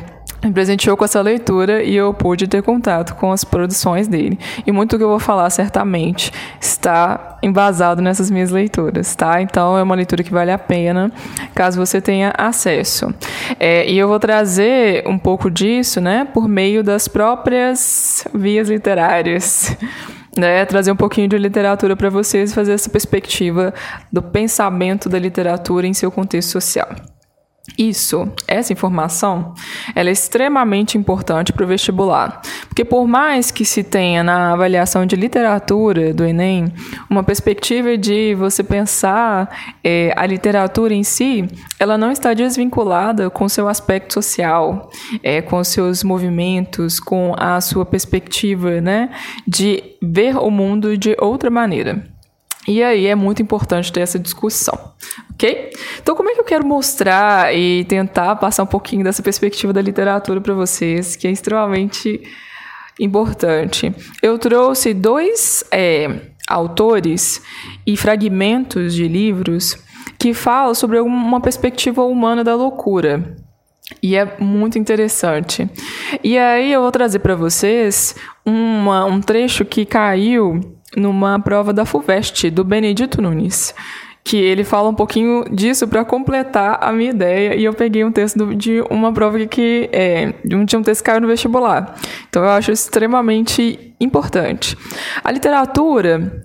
me 0.47 0.53
presenteou 0.53 0.95
com 0.95 1.03
essa 1.03 1.21
leitura 1.21 1.83
e 1.83 1.95
eu 1.95 2.13
pude 2.13 2.47
ter 2.47 2.63
contato 2.63 3.15
com 3.15 3.31
as 3.31 3.43
produções 3.43 4.07
dele. 4.07 4.39
E 4.65 4.71
muito 4.71 4.91
do 4.91 4.97
que 4.97 5.03
eu 5.03 5.09
vou 5.09 5.19
falar, 5.19 5.49
certamente, 5.49 6.31
está 6.59 7.37
embasado 7.43 8.01
nessas 8.01 8.31
minhas 8.31 8.49
leituras, 8.49 9.15
tá? 9.15 9.41
Então 9.41 9.77
é 9.77 9.83
uma 9.83 9.95
leitura 9.95 10.23
que 10.23 10.31
vale 10.31 10.51
a 10.51 10.57
pena, 10.57 11.11
caso 11.53 11.77
você 11.77 11.99
tenha 12.01 12.33
acesso. 12.37 13.13
É, 13.59 13.89
e 13.89 13.97
eu 13.97 14.07
vou 14.07 14.19
trazer 14.19 15.07
um 15.07 15.17
pouco 15.17 15.51
disso, 15.51 15.99
né, 15.99 16.25
por 16.33 16.47
meio 16.47 16.83
das 16.83 17.07
próprias 17.07 18.25
vias 18.33 18.69
literárias. 18.69 19.75
Né, 20.37 20.63
trazer 20.65 20.91
um 20.91 20.95
pouquinho 20.95 21.27
de 21.27 21.35
literatura 21.35 21.95
para 21.95 22.11
vocês 22.11 22.51
e 22.51 22.53
fazer 22.53 22.73
essa 22.73 22.91
perspectiva 22.91 23.73
do 24.13 24.21
pensamento 24.21 25.09
da 25.09 25.17
literatura 25.17 25.87
em 25.87 25.95
seu 25.95 26.11
contexto 26.11 26.51
social. 26.51 26.89
Isso, 27.75 28.31
essa 28.47 28.71
informação, 28.71 29.53
ela 29.93 30.09
é 30.09 30.11
extremamente 30.11 30.97
importante 30.97 31.51
para 31.51 31.65
o 31.65 31.67
vestibular, 31.67 32.41
porque 32.67 32.85
por 32.85 33.05
mais 33.07 33.51
que 33.51 33.65
se 33.65 33.83
tenha 33.83 34.23
na 34.23 34.53
avaliação 34.53 35.05
de 35.05 35.15
literatura 35.15 36.13
do 36.13 36.23
Enem 36.23 36.73
uma 37.09 37.23
perspectiva 37.23 37.97
de 37.97 38.33
você 38.35 38.63
pensar 38.63 39.77
é, 39.83 40.13
a 40.15 40.25
literatura 40.25 40.93
em 40.93 41.03
si, 41.03 41.47
ela 41.77 41.97
não 41.97 42.09
está 42.09 42.33
desvinculada 42.33 43.29
com 43.29 43.49
seu 43.49 43.67
aspecto 43.67 44.13
social, 44.13 44.89
é, 45.21 45.41
com 45.41 45.61
seus 45.63 46.03
movimentos, 46.03 46.99
com 46.99 47.35
a 47.37 47.59
sua 47.59 47.85
perspectiva, 47.85 48.79
né, 48.79 49.09
de 49.45 49.83
ver 50.01 50.37
o 50.37 50.49
mundo 50.49 50.97
de 50.97 51.15
outra 51.19 51.49
maneira. 51.49 52.16
E 52.67 52.83
aí 52.83 53.07
é 53.07 53.15
muito 53.15 53.41
importante 53.41 53.93
ter 53.93 54.01
essa 54.01 54.19
discussão, 54.19 54.77
ok? 55.31 55.71
Então, 56.01 56.15
como 56.15 56.29
é 56.29 56.33
que 56.33 56.41
eu 56.41 56.43
quero 56.43 56.65
mostrar 56.65 57.55
e 57.55 57.85
tentar 57.85 58.35
passar 58.35 58.63
um 58.63 58.67
pouquinho 58.67 59.05
dessa 59.05 59.23
perspectiva 59.23 59.71
da 59.71 59.81
literatura 59.81 60.41
para 60.41 60.53
vocês, 60.53 61.15
que 61.15 61.27
é 61.27 61.31
extremamente 61.31 62.21
importante? 62.99 63.95
Eu 64.21 64.37
trouxe 64.37 64.93
dois 64.93 65.63
é, 65.71 66.09
autores 66.45 67.41
e 67.85 67.95
fragmentos 67.95 68.93
de 68.93 69.07
livros 69.07 69.77
que 70.19 70.33
falam 70.33 70.73
sobre 70.73 70.99
uma 70.99 71.39
perspectiva 71.39 72.03
humana 72.03 72.43
da 72.43 72.53
loucura. 72.53 73.35
E 74.03 74.17
é 74.17 74.35
muito 74.39 74.77
interessante. 74.77 75.69
E 76.21 76.37
aí 76.37 76.73
eu 76.73 76.81
vou 76.81 76.91
trazer 76.91 77.19
para 77.19 77.35
vocês 77.35 78.13
uma, 78.45 79.05
um 79.05 79.21
trecho 79.21 79.63
que 79.63 79.85
caiu 79.85 80.76
numa 80.97 81.39
prova 81.39 81.71
da 81.71 81.85
FUVEST, 81.85 82.49
do 82.49 82.63
Benedito 82.63 83.21
Nunes, 83.21 83.73
que 84.23 84.35
ele 84.35 84.63
fala 84.63 84.89
um 84.89 84.93
pouquinho 84.93 85.45
disso 85.49 85.87
para 85.87 86.03
completar 86.03 86.79
a 86.81 86.91
minha 86.91 87.11
ideia, 87.11 87.55
e 87.55 87.63
eu 87.63 87.73
peguei 87.73 88.03
um 88.03 88.11
texto 88.11 88.53
de 88.55 88.81
uma 88.89 89.13
prova 89.13 89.45
que 89.45 89.89
é, 89.93 90.33
tinha 90.67 90.79
um 90.79 90.83
texto 90.83 91.01
que 91.01 91.09
caiu 91.09 91.21
no 91.21 91.27
vestibular. 91.27 91.95
Então 92.27 92.43
eu 92.43 92.49
acho 92.49 92.71
extremamente 92.71 93.95
importante. 94.01 94.75
A 95.23 95.31
literatura, 95.31 96.43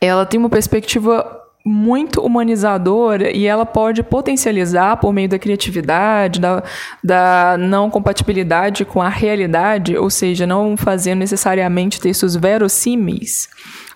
ela 0.00 0.26
tem 0.26 0.38
uma 0.38 0.50
perspectiva 0.50 1.43
muito 1.64 2.20
humanizadora 2.20 3.34
e 3.34 3.46
ela 3.46 3.64
pode 3.64 4.02
potencializar 4.02 4.98
por 4.98 5.14
meio 5.14 5.30
da 5.30 5.38
criatividade, 5.38 6.38
da, 6.38 6.62
da 7.02 7.56
não 7.58 7.88
compatibilidade 7.88 8.84
com 8.84 9.00
a 9.00 9.08
realidade, 9.08 9.96
ou 9.96 10.10
seja, 10.10 10.46
não 10.46 10.76
fazendo 10.76 11.20
necessariamente 11.20 11.98
textos 11.98 12.36
verossímeis, 12.36 13.48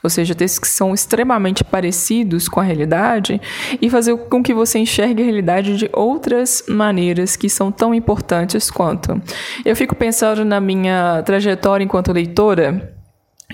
ou 0.02 0.08
seja, 0.08 0.34
textos 0.34 0.60
que 0.60 0.68
são 0.68 0.94
extremamente 0.94 1.62
parecidos 1.62 2.48
com 2.48 2.58
a 2.58 2.62
realidade, 2.62 3.38
e 3.82 3.90
fazer 3.90 4.16
com 4.16 4.42
que 4.42 4.54
você 4.54 4.78
enxergue 4.78 5.22
a 5.22 5.26
realidade 5.26 5.76
de 5.76 5.90
outras 5.92 6.64
maneiras 6.68 7.36
que 7.36 7.50
são 7.50 7.70
tão 7.70 7.94
importantes 7.94 8.70
quanto. 8.70 9.20
Eu 9.62 9.76
fico 9.76 9.94
pensando 9.94 10.42
na 10.42 10.58
minha 10.58 11.22
trajetória 11.22 11.84
enquanto 11.84 12.12
leitora. 12.12 12.97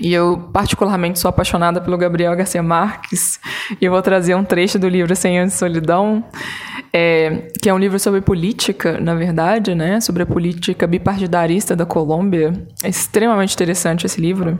E 0.01 0.13
eu, 0.13 0.49
particularmente, 0.51 1.19
sou 1.19 1.29
apaixonada 1.29 1.79
pelo 1.79 1.97
Gabriel 1.97 2.35
Garcia 2.35 2.61
Marques. 2.61 3.39
E 3.79 3.85
eu 3.85 3.91
vou 3.93 4.01
trazer 4.01 4.35
um 4.35 4.43
trecho 4.43 4.77
do 4.77 4.89
livro 4.89 5.15
Cem 5.15 5.39
Anos 5.39 5.53
de 5.53 5.59
Solidão, 5.59 6.21
é, 6.91 7.47
que 7.61 7.69
é 7.69 7.73
um 7.73 7.77
livro 7.77 7.97
sobre 7.97 8.19
política, 8.19 8.99
na 8.99 9.15
verdade, 9.15 9.73
né? 9.73 10.01
Sobre 10.01 10.23
a 10.23 10.25
política 10.25 10.85
bipartidarista 10.85 11.77
da 11.77 11.85
Colômbia. 11.85 12.51
É 12.83 12.89
extremamente 12.89 13.53
interessante 13.53 14.05
esse 14.05 14.19
livro. 14.19 14.59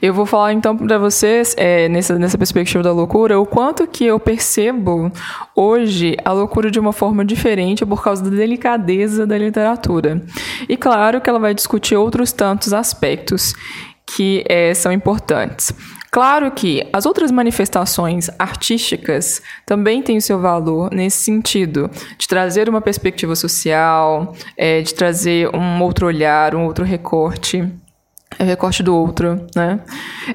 Eu 0.00 0.14
vou 0.14 0.26
falar 0.26 0.52
então 0.52 0.76
para 0.76 0.98
vocês, 0.98 1.54
é, 1.56 1.88
nessa, 1.88 2.18
nessa 2.18 2.38
perspectiva 2.38 2.82
da 2.82 2.92
loucura, 2.92 3.38
o 3.38 3.46
quanto 3.46 3.86
que 3.86 4.04
eu 4.04 4.18
percebo 4.18 5.12
hoje 5.54 6.16
a 6.24 6.32
loucura 6.32 6.70
de 6.70 6.80
uma 6.80 6.92
forma 6.92 7.24
diferente 7.24 7.84
por 7.84 8.02
causa 8.02 8.22
da 8.22 8.30
delicadeza 8.30 9.26
da 9.26 9.36
literatura. 9.38 10.22
E 10.68 10.76
claro 10.76 11.20
que 11.20 11.28
ela 11.28 11.38
vai 11.38 11.54
discutir 11.54 11.96
outros 11.96 12.32
tantos 12.32 12.72
aspectos 12.72 13.54
que 14.06 14.44
é, 14.48 14.74
são 14.74 14.92
importantes. 14.92 15.72
Claro 16.10 16.50
que 16.50 16.86
as 16.92 17.06
outras 17.06 17.30
manifestações 17.30 18.28
artísticas 18.38 19.40
também 19.64 20.02
têm 20.02 20.18
o 20.18 20.22
seu 20.22 20.38
valor 20.38 20.92
nesse 20.92 21.24
sentido, 21.24 21.90
de 22.18 22.28
trazer 22.28 22.68
uma 22.68 22.82
perspectiva 22.82 23.34
social, 23.34 24.34
é, 24.56 24.82
de 24.82 24.92
trazer 24.92 25.48
um 25.56 25.82
outro 25.82 26.06
olhar, 26.06 26.54
um 26.54 26.66
outro 26.66 26.84
recorte 26.84 27.66
é 28.38 28.44
recorte 28.44 28.82
do 28.82 28.94
outro, 28.94 29.46
né? 29.54 29.80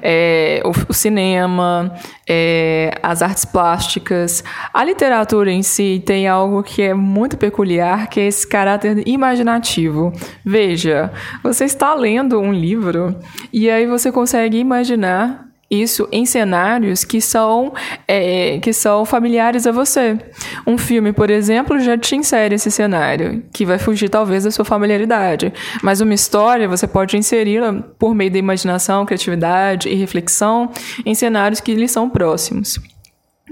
É, 0.01 0.61
o, 0.65 0.71
o, 0.89 0.93
cinema, 0.93 1.93
é, 2.27 2.91
as 3.01 3.21
artes 3.21 3.45
plásticas, 3.45 4.43
a 4.73 4.83
literatura 4.83 5.51
em 5.51 5.63
si 5.63 6.01
tem 6.05 6.27
algo 6.27 6.63
que 6.63 6.81
é 6.81 6.93
muito 6.93 7.37
peculiar, 7.37 8.07
que 8.07 8.19
é 8.19 8.27
esse 8.27 8.47
caráter 8.47 9.07
imaginativo. 9.07 10.11
Veja, 10.45 11.11
você 11.43 11.65
está 11.65 11.93
lendo 11.93 12.39
um 12.39 12.53
livro 12.53 13.19
e 13.51 13.69
aí 13.69 13.85
você 13.85 14.11
consegue 14.11 14.57
imaginar 14.57 15.46
isso 15.69 16.07
em 16.11 16.25
cenários 16.25 17.03
que 17.03 17.19
são, 17.19 17.73
é, 18.07 18.57
que 18.59 18.71
são 18.71 19.05
familiares 19.05 19.67
a 19.67 19.71
você. 19.71 20.17
Um 20.65 20.77
filme, 20.77 21.11
por 21.11 21.29
exemplo, 21.29 21.79
já 21.79 21.97
te 21.97 22.15
insere 22.15 22.55
esse 22.55 22.71
cenário, 22.71 23.43
que 23.51 23.65
vai 23.65 23.77
fugir 23.77 24.09
talvez 24.09 24.45
da 24.45 24.51
sua 24.51 24.63
familiaridade. 24.63 25.53
Mas 25.83 26.01
uma 26.01 26.13
história 26.13 26.67
você 26.67 26.87
pode 26.87 27.17
inseri-la 27.17 27.73
por 27.99 28.15
meio 28.15 28.31
da 28.31 28.37
imaginação, 28.37 29.05
criatividade 29.05 29.89
e 29.89 29.95
reflexão 29.95 30.71
em 31.05 31.13
cenários 31.13 31.59
que 31.59 31.73
lhe 31.73 31.87
são 31.87 32.09
próximos 32.09 32.79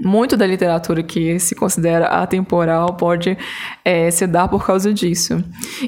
muito 0.02 0.36
da 0.36 0.46
literatura 0.46 1.02
que 1.02 1.38
se 1.38 1.54
considera 1.54 2.06
atemporal 2.06 2.94
pode 2.94 3.36
é, 3.84 4.10
se 4.10 4.26
dar 4.26 4.48
por 4.48 4.66
causa 4.66 4.92
disso. 4.92 5.42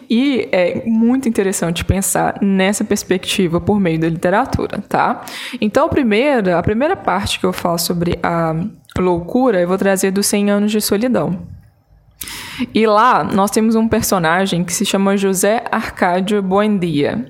E 0.09 0.49
é 0.51 0.83
muito 0.87 1.29
interessante 1.29 1.85
pensar 1.85 2.39
nessa 2.41 2.85
perspectiva 2.85 3.61
por 3.61 3.79
meio 3.79 3.99
da 3.99 4.09
literatura, 4.09 4.83
tá? 4.89 5.25
Então, 5.61 5.87
a 5.87 5.89
primeira, 5.89 6.59
a 6.59 6.63
primeira 6.63 6.97
parte 6.97 7.39
que 7.39 7.47
eu 7.47 7.53
falo 7.53 7.79
sobre 7.79 8.19
a 8.23 8.55
loucura, 8.99 9.61
eu 9.61 9.69
vou 9.69 9.79
trazer 9.79 10.11
dos 10.11 10.27
100 10.27 10.51
anos 10.51 10.73
de 10.73 10.81
solidão. 10.81 11.58
E 12.75 12.87
lá 12.87 13.23
nós 13.23 13.51
temos 13.51 13.75
um 13.75 13.89
personagem 13.89 14.65
que 14.65 14.73
se 14.73 14.85
chama 14.85 15.17
José 15.17 15.65
Arcádio 15.71 16.43
Buendia. 16.43 17.27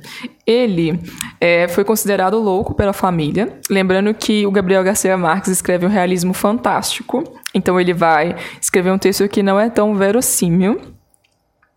Ele 0.46 0.98
é, 1.40 1.68
foi 1.68 1.84
considerado 1.84 2.38
louco 2.38 2.74
pela 2.74 2.92
família, 2.92 3.58
lembrando 3.68 4.12
que 4.14 4.46
o 4.46 4.50
Gabriel 4.50 4.82
Garcia 4.82 5.16
Marques 5.16 5.50
escreve 5.50 5.84
um 5.84 5.90
realismo 5.90 6.32
fantástico, 6.32 7.22
então 7.54 7.78
ele 7.78 7.92
vai 7.92 8.34
escrever 8.60 8.90
um 8.90 8.98
texto 8.98 9.28
que 9.28 9.42
não 9.42 9.60
é 9.60 9.68
tão 9.68 9.94
verossímil, 9.94 10.80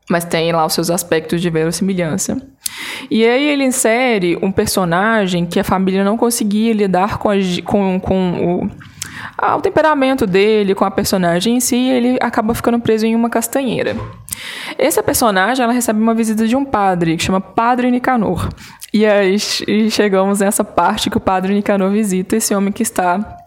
mas 0.10 0.26
tem 0.26 0.52
lá 0.52 0.66
os 0.66 0.74
seus 0.74 0.90
aspectos 0.90 1.42
de 1.42 1.50
verossimilhança. 1.50 2.42
E 3.10 3.26
aí 3.26 3.46
ele 3.50 3.66
insere 3.66 4.38
um 4.42 4.52
personagem 4.52 5.46
que 5.46 5.60
a 5.60 5.64
família 5.64 6.04
não 6.04 6.18
conseguia 6.18 6.74
lidar 6.74 7.18
com, 7.18 7.30
a, 7.30 7.36
com, 7.66 8.00
com 8.00 8.62
o 8.64 8.72
ao 9.38 9.62
temperamento 9.62 10.26
dele, 10.28 10.76
com 10.76 10.86
a 10.86 10.92
personagem 10.92 11.58
em 11.58 11.60
si, 11.60 11.78
ele 11.78 12.18
acaba 12.22 12.54
ficando 12.54 12.80
preso 12.80 13.06
em 13.06 13.16
uma 13.16 13.30
castanheira. 13.30 13.96
Essa 14.78 15.04
personagem, 15.04 15.64
ela 15.64 15.74
recebe 15.74 16.00
uma 16.00 16.14
visita 16.14 16.48
de 16.48 16.56
um 16.56 16.66
padre, 16.66 17.18
que 17.18 17.24
chama 17.24 17.42
Padre 17.42 17.92
Nicanor. 17.92 18.50
E 18.94 19.06
aí 19.06 19.38
chegamos 19.90 20.40
nessa 20.40 20.64
parte 20.64 21.10
que 21.10 21.18
o 21.18 21.22
Padre 21.22 21.54
Nicanor 21.54 21.92
visita 21.92 22.36
esse 22.36 22.54
homem 22.54 22.74
que 22.74 22.84
está 22.84 23.38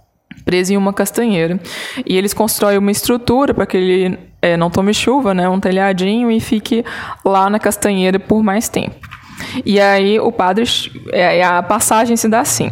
preso 0.44 0.72
em 0.72 0.76
uma 0.76 0.92
castanheira. 0.92 1.60
E 2.06 2.16
eles 2.16 2.32
constroem 2.32 2.78
uma 2.78 2.90
estrutura 2.90 3.52
para 3.52 3.66
que 3.66 3.76
ele 3.76 4.18
é, 4.40 4.56
não 4.56 4.70
tome 4.70 4.92
chuva, 4.94 5.34
né, 5.34 5.48
um 5.48 5.60
telhadinho, 5.60 6.30
e 6.30 6.40
fique 6.40 6.84
lá 7.24 7.48
na 7.50 7.58
castanheira 7.58 8.18
por 8.18 8.42
mais 8.42 8.68
tempo. 8.68 8.96
E 9.64 9.80
aí 9.80 10.18
o 10.20 10.30
padre, 10.30 10.64
é, 11.12 11.42
a 11.42 11.62
passagem 11.62 12.16
se 12.16 12.28
dá 12.28 12.40
assim. 12.40 12.70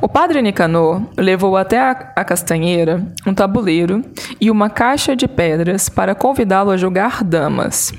O 0.00 0.08
padre 0.08 0.42
Nicanor 0.42 1.02
levou 1.16 1.56
até 1.56 1.78
a, 1.78 2.12
a 2.16 2.24
castanheira 2.24 3.06
um 3.26 3.34
tabuleiro 3.34 4.04
e 4.40 4.50
uma 4.50 4.70
caixa 4.70 5.14
de 5.14 5.28
pedras 5.28 5.88
para 5.88 6.14
convidá-lo 6.14 6.70
a 6.70 6.76
jogar 6.76 7.22
damas. 7.22 7.92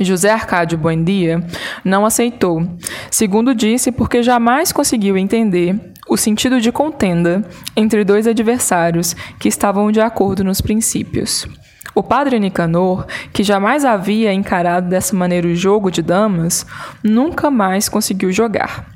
José 0.00 0.30
Arcádio 0.30 0.78
Buendia 0.78 1.44
não 1.84 2.04
aceitou, 2.04 2.66
segundo 3.10 3.54
disse, 3.54 3.92
porque 3.92 4.22
jamais 4.22 4.72
conseguiu 4.72 5.16
entender 5.16 5.92
o 6.08 6.16
sentido 6.16 6.60
de 6.60 6.72
contenda 6.72 7.44
entre 7.76 8.04
dois 8.04 8.26
adversários 8.26 9.14
que 9.38 9.48
estavam 9.48 9.92
de 9.92 10.00
acordo 10.00 10.42
nos 10.42 10.60
princípios. 10.60 11.46
O 11.94 12.02
padre 12.02 12.38
Nicanor, 12.38 13.06
que 13.32 13.42
jamais 13.42 13.84
havia 13.84 14.32
encarado 14.32 14.88
dessa 14.88 15.14
maneira 15.14 15.46
o 15.46 15.54
jogo 15.54 15.90
de 15.90 16.00
damas, 16.00 16.66
nunca 17.02 17.50
mais 17.50 17.88
conseguiu 17.88 18.32
jogar. 18.32 18.91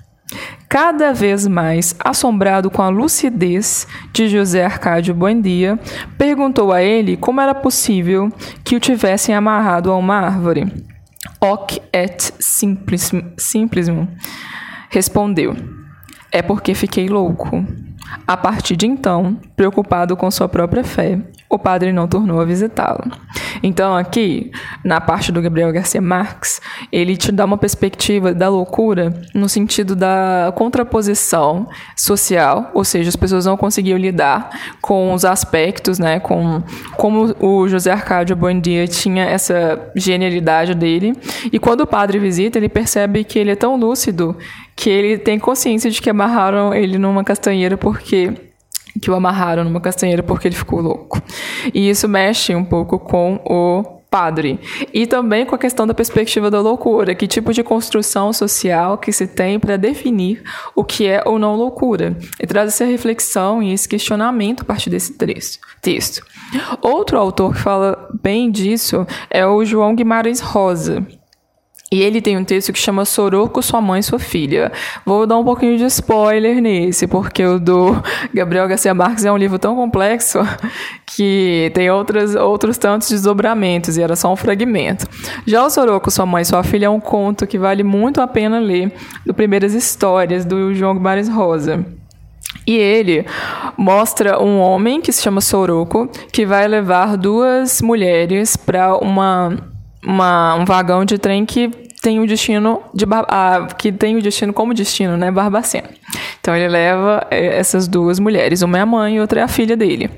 Cada 0.68 1.12
vez 1.12 1.46
mais 1.46 1.94
assombrado 2.00 2.70
com 2.70 2.82
a 2.82 2.88
lucidez 2.88 3.86
de 4.12 4.28
José 4.28 4.64
Arcádio 4.64 5.14
Buendia, 5.14 5.78
perguntou 6.18 6.72
a 6.72 6.82
ele 6.82 7.16
como 7.16 7.40
era 7.40 7.54
possível 7.54 8.30
que 8.64 8.74
o 8.74 8.80
tivessem 8.80 9.34
amarrado 9.34 9.90
a 9.90 9.96
uma 9.96 10.16
árvore. 10.16 10.66
Hoc 11.40 11.78
et 11.92 12.32
simplismo. 12.40 14.08
Respondeu: 14.90 15.54
É 16.32 16.42
porque 16.42 16.74
fiquei 16.74 17.08
louco. 17.08 17.64
A 18.26 18.36
partir 18.36 18.76
de 18.76 18.86
então, 18.86 19.38
preocupado 19.56 20.16
com 20.16 20.30
sua 20.30 20.48
própria 20.48 20.84
fé, 20.84 21.20
o 21.48 21.58
padre 21.58 21.92
não 21.92 22.08
tornou 22.08 22.40
a 22.40 22.44
visitá-lo. 22.44 23.04
Então, 23.62 23.96
aqui, 23.96 24.50
na 24.84 25.00
parte 25.00 25.30
do 25.30 25.40
Gabriel 25.40 25.72
Garcia 25.72 26.00
Marques, 26.00 26.60
ele 26.90 27.16
te 27.16 27.30
dá 27.30 27.44
uma 27.44 27.56
perspectiva 27.56 28.34
da 28.34 28.48
loucura 28.48 29.14
no 29.32 29.48
sentido 29.48 29.94
da 29.94 30.52
contraposição 30.56 31.68
social, 31.96 32.70
ou 32.74 32.84
seja, 32.84 33.08
as 33.08 33.16
pessoas 33.16 33.46
não 33.46 33.56
conseguiam 33.56 33.98
lidar 33.98 34.50
com 34.80 35.12
os 35.12 35.24
aspectos, 35.24 35.98
né, 35.98 36.20
com 36.20 36.62
como 36.96 37.34
o 37.40 37.68
José 37.68 37.92
Arcádio 37.92 38.36
Buendia 38.36 38.86
tinha 38.86 39.24
essa 39.24 39.90
genialidade 39.94 40.74
dele, 40.74 41.14
e 41.52 41.58
quando 41.58 41.82
o 41.82 41.86
padre 41.86 42.18
visita, 42.18 42.58
ele 42.58 42.68
percebe 42.68 43.24
que 43.24 43.38
ele 43.38 43.52
é 43.52 43.56
tão 43.56 43.76
lúcido 43.76 44.36
que 44.76 44.90
ele 44.90 45.18
tem 45.18 45.38
consciência 45.38 45.90
de 45.90 46.00
que 46.00 46.10
amarraram 46.10 46.74
ele 46.74 46.98
numa 46.98 47.24
castanheira 47.24 47.76
porque 47.76 48.32
que 49.00 49.10
o 49.10 49.14
amarraram 49.14 49.64
numa 49.64 49.80
castanheira 49.80 50.22
porque 50.22 50.48
ele 50.48 50.54
ficou 50.54 50.80
louco. 50.80 51.20
E 51.74 51.88
isso 51.88 52.08
mexe 52.08 52.54
um 52.54 52.64
pouco 52.64 52.98
com 52.98 53.40
o 53.44 53.96
padre. 54.10 54.58
E 54.94 55.06
também 55.06 55.44
com 55.44 55.54
a 55.54 55.58
questão 55.58 55.86
da 55.86 55.92
perspectiva 55.92 56.50
da 56.50 56.60
loucura, 56.60 57.14
que 57.14 57.26
tipo 57.26 57.52
de 57.52 57.62
construção 57.62 58.32
social 58.32 58.96
que 58.96 59.12
se 59.12 59.26
tem 59.26 59.58
para 59.58 59.76
definir 59.76 60.42
o 60.74 60.82
que 60.82 61.06
é 61.06 61.22
ou 61.26 61.38
não 61.38 61.54
loucura. 61.54 62.16
E 62.40 62.46
traz 62.46 62.68
essa 62.68 62.84
reflexão 62.84 63.62
e 63.62 63.72
esse 63.72 63.88
questionamento 63.88 64.62
a 64.62 64.64
partir 64.64 64.88
desse 64.88 65.14
texto. 65.82 66.24
Outro 66.80 67.18
autor 67.18 67.54
que 67.54 67.60
fala 67.60 68.08
bem 68.22 68.50
disso 68.50 69.06
é 69.28 69.46
o 69.46 69.64
João 69.64 69.94
Guimarães 69.94 70.40
Rosa. 70.40 71.06
E 71.90 72.02
ele 72.02 72.20
tem 72.20 72.36
um 72.36 72.42
texto 72.42 72.72
que 72.72 72.78
chama 72.80 73.04
Soroco, 73.04 73.62
Sua 73.62 73.80
Mãe 73.80 74.00
e 74.00 74.02
Sua 74.02 74.18
Filha. 74.18 74.72
Vou 75.04 75.24
dar 75.24 75.38
um 75.38 75.44
pouquinho 75.44 75.78
de 75.78 75.84
spoiler 75.84 76.60
nesse, 76.60 77.06
porque 77.06 77.44
o 77.44 77.60
do 77.60 78.02
Gabriel 78.34 78.66
Garcia 78.66 78.92
Marques 78.92 79.24
é 79.24 79.30
um 79.30 79.36
livro 79.36 79.56
tão 79.56 79.76
complexo 79.76 80.40
que 81.06 81.70
tem 81.74 81.88
outras, 81.88 82.34
outros 82.34 82.76
tantos 82.76 83.08
desdobramentos, 83.08 83.96
e 83.96 84.02
era 84.02 84.16
só 84.16 84.32
um 84.32 84.36
fragmento. 84.36 85.06
Já 85.46 85.64
o 85.64 85.70
Soroco, 85.70 86.10
Sua 86.10 86.26
Mãe 86.26 86.42
e 86.42 86.44
Sua 86.44 86.64
Filha 86.64 86.86
é 86.86 86.90
um 86.90 86.98
conto 86.98 87.46
que 87.46 87.56
vale 87.56 87.84
muito 87.84 88.20
a 88.20 88.26
pena 88.26 88.58
ler, 88.58 88.92
do 89.24 89.32
Primeiras 89.32 89.72
Histórias, 89.72 90.44
do 90.44 90.74
João 90.74 90.94
Guimarães 90.94 91.28
Rosa. 91.28 91.86
E 92.66 92.74
ele 92.76 93.24
mostra 93.76 94.42
um 94.42 94.58
homem 94.58 95.00
que 95.00 95.12
se 95.12 95.22
chama 95.22 95.40
Soroco, 95.40 96.10
que 96.32 96.44
vai 96.44 96.66
levar 96.66 97.16
duas 97.16 97.80
mulheres 97.80 98.56
para 98.56 98.96
uma 98.96 99.75
uma, 100.06 100.54
um 100.54 100.64
vagão 100.64 101.04
de 101.04 101.18
trem 101.18 101.44
que 101.44 101.68
tem 102.00 102.20
o 102.20 102.26
destino 102.26 102.82
de 102.94 103.04
ah, 103.10 103.66
que 103.76 103.90
tem 103.90 104.16
o 104.16 104.22
destino 104.22 104.52
como 104.52 104.72
destino, 104.72 105.16
né, 105.16 105.30
Barbacena. 105.30 105.88
Então 106.40 106.54
ele 106.54 106.68
leva 106.68 107.26
eh, 107.30 107.58
essas 107.58 107.88
duas 107.88 108.20
mulheres, 108.20 108.62
uma 108.62 108.78
é 108.78 108.82
a 108.82 108.86
mãe 108.86 109.16
e 109.16 109.20
outra 109.20 109.40
é 109.40 109.42
a 109.42 109.48
filha 109.48 109.76
dele. 109.76 110.08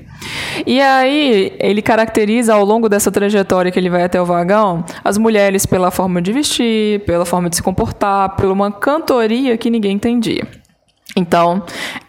E 0.67 0.79
aí 0.79 1.53
ele 1.59 1.81
caracteriza 1.81 2.53
ao 2.53 2.63
longo 2.63 2.87
dessa 2.87 3.11
trajetória 3.11 3.71
que 3.71 3.79
ele 3.79 3.89
vai 3.89 4.03
até 4.03 4.21
o 4.21 4.25
vagão 4.25 4.85
as 5.03 5.17
mulheres 5.17 5.65
pela 5.65 5.89
forma 5.89 6.21
de 6.21 6.31
vestir, 6.31 6.99
pela 7.05 7.25
forma 7.25 7.49
de 7.49 7.55
se 7.55 7.63
comportar, 7.63 8.35
por 8.35 8.45
uma 8.45 8.71
cantoria 8.71 9.57
que 9.57 9.71
ninguém 9.71 9.93
entendia. 9.93 10.58
Então, 11.15 11.63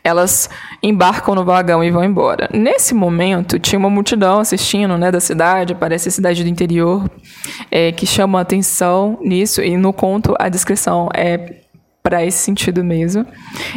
elas 0.04 0.48
embarcam 0.82 1.34
no 1.34 1.44
vagão 1.44 1.82
e 1.82 1.90
vão 1.90 2.04
embora. 2.04 2.48
Nesse 2.52 2.94
momento, 2.94 3.58
tinha 3.58 3.78
uma 3.78 3.90
multidão 3.90 4.40
assistindo, 4.40 4.96
né, 4.98 5.10
da 5.10 5.20
cidade, 5.20 5.74
parece 5.74 6.08
a 6.08 6.12
cidade 6.12 6.42
do 6.42 6.48
interior, 6.48 7.10
é, 7.70 7.92
que 7.92 8.06
chama 8.06 8.38
a 8.38 8.42
atenção 8.42 9.18
nisso, 9.22 9.62
e 9.62 9.76
no 9.76 9.92
conto 9.92 10.34
a 10.38 10.48
descrição 10.48 11.08
é 11.14 11.60
para 12.02 12.24
esse 12.24 12.38
sentido 12.38 12.84
mesmo. 12.84 13.26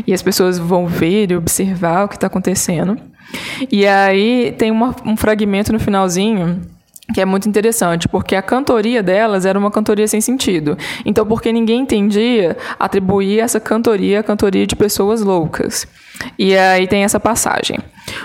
E 0.06 0.14
as 0.14 0.22
pessoas 0.22 0.58
vão 0.58 0.88
ver 0.88 1.32
e 1.32 1.36
observar 1.36 2.06
o 2.06 2.08
que 2.08 2.16
está 2.16 2.28
acontecendo. 2.28 2.98
E 3.72 3.88
aí 3.88 4.54
tem 4.58 4.72
uma, 4.72 4.96
um 5.06 5.18
fragmento 5.18 5.72
no 5.74 5.80
finalzinho 5.80 6.62
que 7.12 7.20
é 7.20 7.26
muito 7.26 7.50
interessante, 7.50 8.08
porque 8.08 8.36
a 8.36 8.42
cantoria 8.42 9.04
delas 9.04 9.46
era 9.46 9.60
uma 9.60 9.70
cantoria 9.70 10.08
sem 10.08 10.22
sentido. 10.22 10.78
Então, 11.06 11.26
porque 11.26 11.52
ninguém 11.52 11.82
entendia, 11.82 12.56
atribuía 12.80 13.44
essa 13.44 13.60
cantoria 13.60 14.22
à 14.22 14.24
cantoria 14.24 14.66
de 14.66 14.76
pessoas 14.76 15.22
loucas. 15.22 15.86
E 16.40 16.56
aí 16.56 16.88
tem 16.88 17.04
essa 17.04 17.20
passagem. 17.20 17.78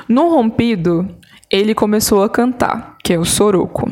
No 0.08 0.28
rompido, 0.28 1.08
ele 1.50 1.74
começou 1.74 2.22
a 2.22 2.28
cantar, 2.28 2.96
que 3.02 3.12
é 3.12 3.18
o 3.18 3.24
soroco. 3.24 3.90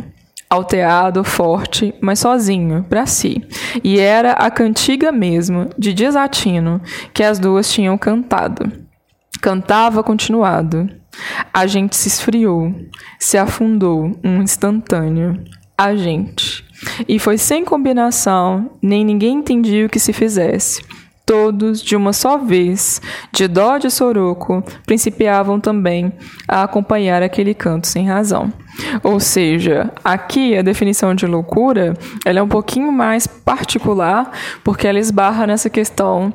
alteado, 0.48 1.24
forte, 1.24 1.94
mas 2.00 2.20
sozinho, 2.20 2.84
para 2.88 3.06
si. 3.06 3.42
E 3.82 3.98
era 3.98 4.32
a 4.32 4.50
cantiga 4.50 5.10
mesmo, 5.10 5.68
de 5.76 5.92
desatino, 5.92 6.80
que 7.12 7.22
as 7.22 7.38
duas 7.38 7.70
tinham 7.70 7.98
cantado. 7.98 8.70
Cantava 9.40 10.02
continuado. 10.02 10.88
A 11.52 11.66
gente 11.66 11.96
se 11.96 12.08
esfriou, 12.08 12.74
se 13.18 13.38
afundou, 13.38 14.18
um 14.22 14.42
instantâneo. 14.42 15.42
A 15.76 15.94
gente. 15.94 16.64
E 17.08 17.18
foi 17.18 17.38
sem 17.38 17.64
combinação, 17.64 18.70
nem 18.82 19.04
ninguém 19.04 19.38
entendia 19.38 19.86
o 19.86 19.88
que 19.88 19.98
se 19.98 20.12
fizesse. 20.12 20.82
Todos, 21.24 21.82
de 21.82 21.96
uma 21.96 22.12
só 22.12 22.38
vez, 22.38 23.02
de 23.32 23.48
dó 23.48 23.78
de 23.78 23.90
soroco, 23.90 24.62
principiavam 24.86 25.58
também 25.58 26.12
a 26.46 26.62
acompanhar 26.62 27.20
aquele 27.20 27.52
canto 27.52 27.88
sem 27.88 28.06
razão. 28.06 28.52
Ou 29.02 29.18
seja, 29.18 29.92
aqui 30.04 30.56
a 30.56 30.62
definição 30.62 31.14
de 31.14 31.26
loucura 31.26 31.94
ela 32.24 32.38
é 32.38 32.42
um 32.42 32.48
pouquinho 32.48 32.92
mais 32.92 33.26
particular, 33.26 34.30
porque 34.62 34.86
ela 34.86 35.00
esbarra 35.00 35.48
nessa 35.48 35.68
questão 35.68 36.32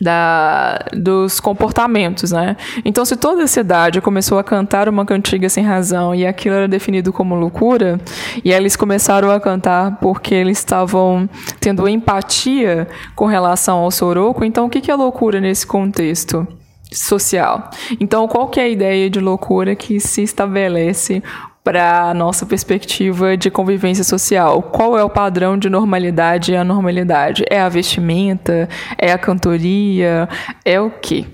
da, 0.00 0.78
dos 0.92 1.40
comportamentos, 1.40 2.32
né? 2.32 2.56
Então, 2.84 3.04
se 3.04 3.16
toda 3.16 3.44
a 3.44 3.46
cidade 3.46 4.00
começou 4.00 4.38
a 4.38 4.44
cantar 4.44 4.88
uma 4.88 5.04
cantiga 5.04 5.48
sem 5.48 5.64
razão 5.64 6.14
e 6.14 6.26
aquilo 6.26 6.54
era 6.56 6.68
definido 6.68 7.12
como 7.12 7.34
loucura, 7.34 8.00
e 8.44 8.52
eles 8.52 8.76
começaram 8.76 9.30
a 9.30 9.38
cantar 9.38 9.98
porque 10.00 10.34
eles 10.34 10.58
estavam 10.58 11.28
tendo 11.60 11.88
empatia 11.88 12.88
com 13.14 13.26
relação 13.26 13.78
ao 13.78 13.90
soroco, 13.90 14.44
então 14.44 14.66
o 14.66 14.70
que 14.70 14.90
é 14.90 14.94
loucura 14.94 15.40
nesse 15.40 15.66
contexto? 15.66 16.46
social. 16.92 17.70
Então, 18.00 18.26
qual 18.26 18.48
que 18.48 18.58
é 18.58 18.64
a 18.64 18.68
ideia 18.68 19.08
de 19.08 19.20
loucura 19.20 19.76
que 19.76 20.00
se 20.00 20.22
estabelece 20.22 21.22
para 21.62 22.08
a 22.08 22.14
nossa 22.14 22.46
perspectiva 22.46 23.36
de 23.36 23.50
convivência 23.50 24.02
social. 24.02 24.62
Qual 24.62 24.96
é 24.98 25.04
o 25.04 25.10
padrão 25.10 25.58
de 25.58 25.68
normalidade 25.68 26.52
e 26.52 26.56
anormalidade? 26.56 27.44
É 27.50 27.60
a 27.60 27.68
vestimenta? 27.68 28.68
É 28.98 29.12
a 29.12 29.18
cantoria? 29.18 30.28
É 30.64 30.80
o 30.80 30.90
quê? 30.90 31.26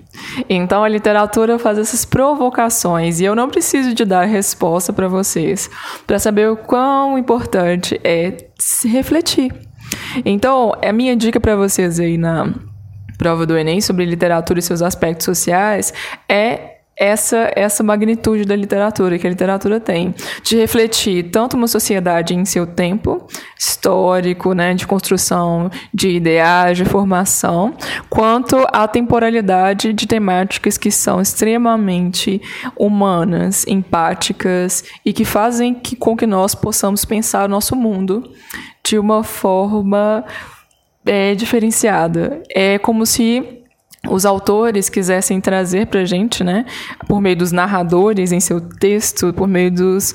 Então 0.49 0.83
a 0.83 0.89
literatura 0.89 1.59
faz 1.59 1.79
essas 1.79 2.05
provocações 2.05 3.21
e 3.21 3.25
eu 3.25 3.35
não 3.35 3.49
preciso 3.49 3.95
de 3.95 4.05
dar 4.05 4.25
resposta 4.25 4.93
para 4.93 5.09
vocês 5.09 5.71
para 6.07 6.19
saber 6.19 6.51
o 6.51 6.57
quão 6.57 7.19
importante 7.19 8.01
é 8.03 8.37
se 8.59 8.89
refletir. 8.89 9.53
Então, 10.25 10.73
a 10.83 10.93
minha 10.93 11.15
dica 11.15 11.39
para 11.39 11.55
vocês 11.55 12.01
aí 12.01 12.17
na 12.17 12.53
prova 13.19 13.47
do 13.47 13.57
Enem 13.57 13.81
sobre 13.81 14.05
literatura 14.05 14.59
e 14.59 14.62
seus 14.62 14.83
aspectos 14.83 15.25
sociais 15.25 15.93
é 16.29 16.76
essa 16.99 17.53
essa 17.55 17.83
magnitude 17.83 18.45
da 18.45 18.57
literatura 18.57 19.19
que 19.19 19.27
a 19.27 19.31
literatura 19.31 19.79
tem 19.79 20.15
de 20.43 20.57
refletir 20.57 21.31
tanto 21.31 21.57
uma 21.57 21.69
sociedade 21.69 22.35
em 22.35 22.45
seu 22.45 22.67
tempo 22.67 23.27
histórico, 23.59 24.53
né, 24.53 24.75
de 24.75 24.87
construção 24.87 25.71
de 25.93 26.09
ideais, 26.09 26.79
de 26.79 26.85
formação, 26.85 27.75
quanto 28.09 28.67
a 28.73 28.89
temporalidade 28.89 29.93
de 29.93 30.07
temáticas 30.07 30.79
que 30.79 30.91
são 30.91 31.21
extremamente 31.21 32.41
humanas, 32.77 33.67
empáticas 33.67 34.85
e 35.05 35.13
que 35.13 35.25
fazem 35.25 35.75
que, 35.75 35.97
com 35.97 36.17
que 36.17 36.27
nós 36.27 36.55
possamos 36.55 37.05
pensar 37.05 37.47
o 37.47 37.49
nosso 37.49 37.77
mundo 37.77 38.31
de 38.85 38.99
uma 38.99 39.23
forma 39.23 40.25
é, 41.05 41.35
diferenciada. 41.35 42.43
É 42.55 42.79
como 42.79 43.05
se 43.07 43.65
os 44.09 44.25
autores 44.25 44.88
quisessem 44.88 45.40
trazer 45.40 45.87
para 45.87 46.01
a 46.01 46.05
gente, 46.05 46.42
né, 46.42 46.64
por 47.07 47.21
meio 47.21 47.37
dos 47.37 47.53
narradores 47.53 48.33
em 48.33 48.40
seu 48.40 48.61
texto, 48.61 49.33
por 49.33 49.47
meio 49.47 49.71
dos 49.71 50.14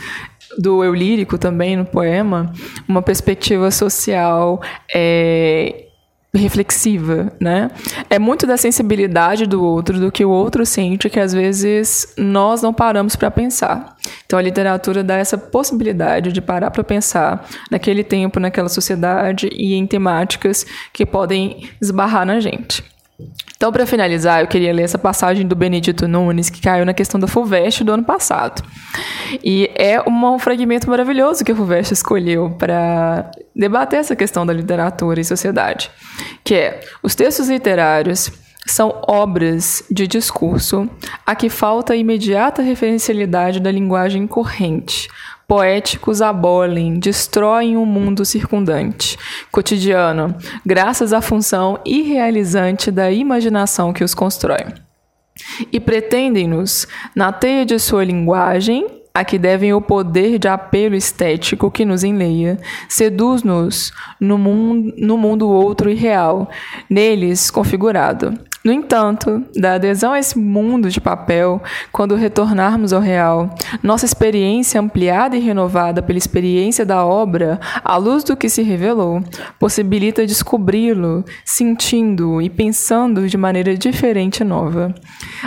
do 0.58 0.84
eu 0.84 0.94
lírico 0.94 1.38
também 1.38 1.78
no 1.78 1.86
poema, 1.86 2.52
uma 2.88 3.02
perspectiva 3.02 3.72
social 3.72 4.62
é, 4.94 5.86
reflexiva, 6.34 7.32
né? 7.40 7.70
É 8.10 8.18
muito 8.18 8.48
da 8.48 8.56
sensibilidade 8.56 9.46
do 9.46 9.64
outro, 9.64 10.00
do 10.00 10.12
que 10.12 10.24
o 10.24 10.30
outro 10.30 10.66
sente, 10.66 11.10
que 11.10 11.20
às 11.20 11.34
vezes 11.34 12.14
nós 12.18 12.62
não 12.62 12.74
paramos 12.74 13.16
para 13.16 13.30
pensar. 13.30 13.98
Então 14.26 14.40
a 14.40 14.42
literatura 14.42 15.04
dá 15.04 15.16
essa 15.18 15.38
possibilidade 15.38 16.32
de 16.32 16.42
parar 16.42 16.72
para 16.72 16.84
pensar 16.84 17.48
naquele 17.70 18.04
tempo, 18.04 18.40
naquela 18.40 18.70
sociedade 18.70 19.50
e 19.52 19.74
em 19.74 19.86
temáticas 19.86 20.66
que 20.94 21.06
podem 21.06 21.70
esbarrar 21.82 22.26
na 22.26 22.40
gente. 22.40 22.91
Então, 23.56 23.72
para 23.72 23.86
finalizar, 23.86 24.42
eu 24.42 24.48
queria 24.48 24.74
ler 24.74 24.84
essa 24.84 24.98
passagem 24.98 25.48
do 25.48 25.56
Benedito 25.56 26.08
Nunes, 26.08 26.50
que 26.50 26.62
caiu 26.62 26.86
na 26.86 26.94
questão 26.94 27.20
da 27.20 27.28
FUVEST 27.28 27.84
do 27.84 27.92
ano 27.92 28.04
passado. 28.04 28.64
E 29.44 29.70
é 29.76 30.02
um 30.02 30.40
fragmento 30.40 30.90
maravilhoso 30.90 31.44
que 31.44 31.52
a 31.52 31.56
FUVEST 31.56 31.94
escolheu 31.94 32.50
para 32.58 33.30
debater 33.56 34.00
essa 34.00 34.16
questão 34.16 34.46
da 34.46 34.54
literatura 34.54 35.22
e 35.22 35.24
sociedade, 35.24 35.92
que 36.44 36.56
é: 36.56 36.80
os 37.04 37.14
textos 37.14 37.50
literários 37.50 38.32
são 38.66 39.02
obras 39.08 39.84
de 39.90 40.08
discurso 40.08 40.90
a 41.26 41.36
que 41.36 41.50
falta 41.50 41.94
a 41.94 41.96
imediata 41.96 42.62
referencialidade 42.62 43.60
da 43.60 43.72
linguagem 43.72 44.28
corrente, 44.28 45.08
poéticos 45.52 46.22
abolem, 46.22 46.98
destroem 46.98 47.76
o 47.76 47.86
mundo 47.86 48.24
circundante, 48.24 49.18
cotidiano, 49.52 50.34
graças 50.66 51.12
à 51.12 51.20
função 51.20 51.78
irrealizante 51.86 52.90
da 52.90 53.12
imaginação 53.12 53.92
que 53.92 54.02
os 54.02 54.14
constrói. 54.14 54.66
E 55.70 55.78
pretendem-nos, 55.78 56.88
na 57.14 57.34
teia 57.34 57.66
de 57.66 57.78
sua 57.80 58.06
linguagem, 58.06 58.88
a 59.14 59.26
que 59.26 59.38
devem 59.38 59.74
o 59.74 59.82
poder 59.82 60.40
de 60.40 60.48
apelo 60.48 60.96
estético 60.96 61.70
que 61.70 61.84
nos 61.84 62.06
enleia, 62.06 62.58
seduz-nos 62.88 63.92
no 64.22 64.38
mundo, 64.38 64.94
no 64.98 65.18
mundo 65.18 65.50
outro 65.50 65.90
e 65.90 65.96
real, 65.96 66.50
neles 66.90 67.52
configurado. 67.52 68.40
No 68.64 68.72
entanto, 68.72 69.44
da 69.56 69.74
adesão 69.74 70.14
a 70.14 70.20
esse 70.20 70.38
mundo 70.38 70.88
de 70.90 71.02
papel, 71.02 71.60
quando 71.92 72.14
retornarmos 72.14 72.94
ao 72.94 73.02
real, 73.02 73.56
nossa 73.82 74.06
experiência 74.06 74.80
ampliada 74.80 75.36
e 75.36 75.40
renovada 75.40 76.02
pela 76.04 76.20
experiência 76.20 76.86
da 76.86 77.04
obra, 77.04 77.60
à 77.84 77.98
luz 77.98 78.24
do 78.24 78.38
que 78.38 78.48
se 78.48 78.62
revelou, 78.62 79.24
possibilita 79.60 80.28
descobri-lo, 80.28 81.26
sentindo 81.44 82.40
e 82.40 82.52
pensando 82.52 83.28
de 83.28 83.36
maneira 83.36 83.76
diferente 83.76 84.42
e 84.42 84.44
nova. 84.44 84.94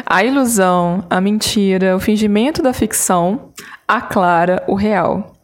A 0.04 0.24
ilusão, 0.24 1.04
a 1.08 1.20
mentira, 1.20 1.94
o 1.94 2.00
fingimento 2.00 2.62
da 2.62 2.72
ficção 2.72 3.52
aclara 3.86 4.64
o 4.66 4.74
real, 4.74 5.34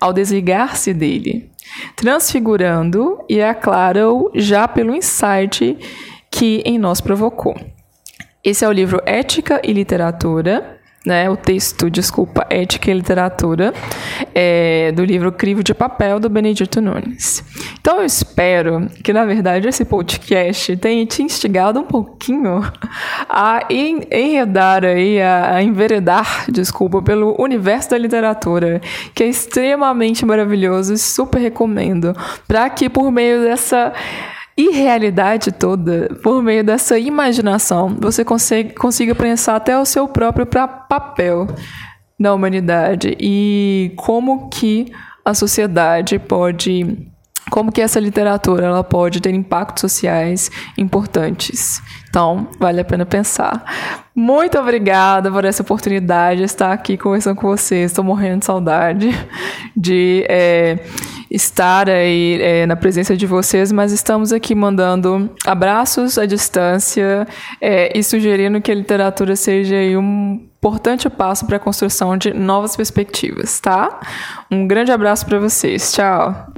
ao 0.00 0.12
desligar-se 0.12 0.94
dele, 0.94 1.50
transfigurando 1.96 3.18
e 3.28 3.42
aclara-o 3.42 4.30
já 4.36 4.68
pelo 4.68 4.94
insight 4.94 5.76
que 6.30 6.62
em 6.64 6.78
nós 6.78 7.00
provocou. 7.00 7.56
Esse 8.42 8.64
é 8.64 8.68
o 8.68 8.72
livro 8.72 9.00
Ética 9.04 9.60
e 9.64 9.72
Literatura, 9.72 10.78
né, 11.08 11.30
o 11.30 11.36
texto, 11.36 11.88
desculpa, 11.88 12.46
Ética 12.50 12.90
e 12.90 12.94
Literatura, 12.94 13.72
é, 14.34 14.92
do 14.92 15.04
livro 15.04 15.32
Crivo 15.32 15.62
de 15.62 15.72
Papel, 15.72 16.20
do 16.20 16.28
Benedito 16.28 16.80
Nunes. 16.80 17.42
Então 17.80 17.98
eu 17.98 18.04
espero 18.04 18.88
que, 19.02 19.12
na 19.12 19.24
verdade, 19.24 19.66
esse 19.68 19.84
podcast 19.84 20.76
tenha 20.76 21.06
te 21.06 21.22
instigado 21.22 21.80
um 21.80 21.84
pouquinho 21.84 22.60
a 23.28 23.60
enredar 23.70 24.84
aí, 24.84 25.20
a, 25.20 25.56
a 25.56 25.62
enveredar, 25.62 26.44
desculpa, 26.50 27.00
pelo 27.00 27.34
universo 27.40 27.90
da 27.90 27.98
literatura, 27.98 28.80
que 29.14 29.24
é 29.24 29.28
extremamente 29.28 30.26
maravilhoso 30.26 30.92
e 30.92 30.98
super 30.98 31.38
recomendo, 31.38 32.14
para 32.46 32.68
que 32.68 32.90
por 32.90 33.10
meio 33.10 33.42
dessa 33.42 33.92
irrealidade 34.58 35.52
toda, 35.52 36.08
por 36.20 36.42
meio 36.42 36.64
dessa 36.64 36.98
imaginação, 36.98 37.96
você 38.00 38.24
consegue, 38.24 38.74
consiga 38.74 39.14
pensar 39.14 39.54
até 39.54 39.78
o 39.78 39.84
seu 39.84 40.08
próprio 40.08 40.44
papel 40.44 41.46
na 42.18 42.34
humanidade 42.34 43.16
e 43.20 43.92
como 43.96 44.48
que 44.48 44.92
a 45.24 45.32
sociedade 45.32 46.18
pode 46.18 47.08
como 47.50 47.72
que 47.72 47.80
essa 47.80 47.98
literatura 48.00 48.66
ela 48.66 48.84
pode 48.84 49.20
ter 49.20 49.34
impactos 49.34 49.80
sociais 49.80 50.50
importantes. 50.76 51.80
Então, 52.08 52.48
vale 52.58 52.80
a 52.80 52.84
pena 52.84 53.04
pensar. 53.04 53.64
Muito 54.14 54.58
obrigada 54.58 55.30
por 55.30 55.44
essa 55.44 55.62
oportunidade 55.62 56.38
de 56.38 56.44
estar 56.44 56.72
aqui 56.72 56.96
conversando 56.96 57.36
com 57.36 57.46
vocês. 57.46 57.90
Estou 57.90 58.04
morrendo 58.04 58.40
de 58.40 58.46
saudade 58.46 59.10
de 59.76 60.24
é, 60.28 60.78
estar 61.30 61.88
aí 61.88 62.38
é, 62.40 62.66
na 62.66 62.74
presença 62.74 63.16
de 63.16 63.26
vocês, 63.26 63.70
mas 63.70 63.92
estamos 63.92 64.32
aqui 64.32 64.54
mandando 64.54 65.30
abraços 65.46 66.18
à 66.18 66.26
distância 66.26 67.26
é, 67.60 67.96
e 67.96 68.02
sugerindo 68.02 68.60
que 68.60 68.72
a 68.72 68.74
literatura 68.74 69.36
seja 69.36 69.76
um 69.98 70.48
importante 70.58 71.08
passo 71.08 71.46
para 71.46 71.56
a 71.56 71.60
construção 71.60 72.16
de 72.16 72.34
novas 72.34 72.74
perspectivas, 72.74 73.60
tá? 73.60 74.00
Um 74.50 74.66
grande 74.66 74.90
abraço 74.90 75.24
para 75.24 75.38
vocês. 75.38 75.92
Tchau. 75.92 76.52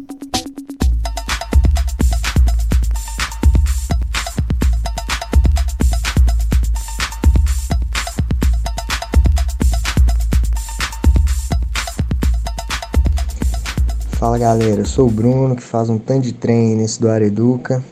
Fala 14.20 14.36
galera, 14.36 14.82
eu 14.82 14.84
sou 14.84 15.08
o 15.08 15.10
Bruno 15.10 15.56
que 15.56 15.62
faz 15.62 15.88
um 15.88 15.96
tanto 15.96 16.24
de 16.24 16.34
trem 16.34 16.76
nesse 16.76 17.00
do 17.00 17.08
Educa 17.08 17.82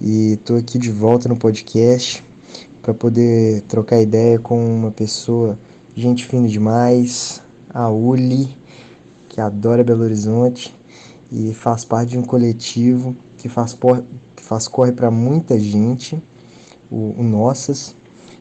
e 0.00 0.38
tô 0.44 0.54
aqui 0.54 0.78
de 0.78 0.92
volta 0.92 1.28
no 1.28 1.36
podcast 1.36 2.22
para 2.80 2.94
poder 2.94 3.62
trocar 3.62 4.00
ideia 4.00 4.38
com 4.38 4.64
uma 4.64 4.92
pessoa, 4.92 5.58
gente 5.92 6.24
fina 6.24 6.46
demais, 6.46 7.42
a 7.68 7.90
Uli, 7.90 8.56
que 9.28 9.40
adora 9.40 9.82
Belo 9.82 10.04
Horizonte 10.04 10.72
e 11.32 11.52
faz 11.52 11.84
parte 11.84 12.10
de 12.10 12.18
um 12.18 12.22
coletivo 12.22 13.16
que 13.36 13.48
faz, 13.48 13.76
que 14.36 14.42
faz 14.44 14.68
corre 14.68 14.92
para 14.92 15.10
muita 15.10 15.58
gente, 15.58 16.16
o, 16.88 17.12
o 17.18 17.24
Nossas, 17.24 17.92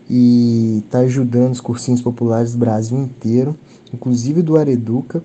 e 0.07 0.83
está 0.85 0.99
ajudando 0.99 1.53
os 1.53 1.59
cursinhos 1.59 2.03
populares 2.03 2.51
do 2.51 2.59
Brasil 2.59 2.99
inteiro, 2.99 3.57
inclusive 3.91 4.43
do 4.43 4.57
Areduca, 4.57 5.23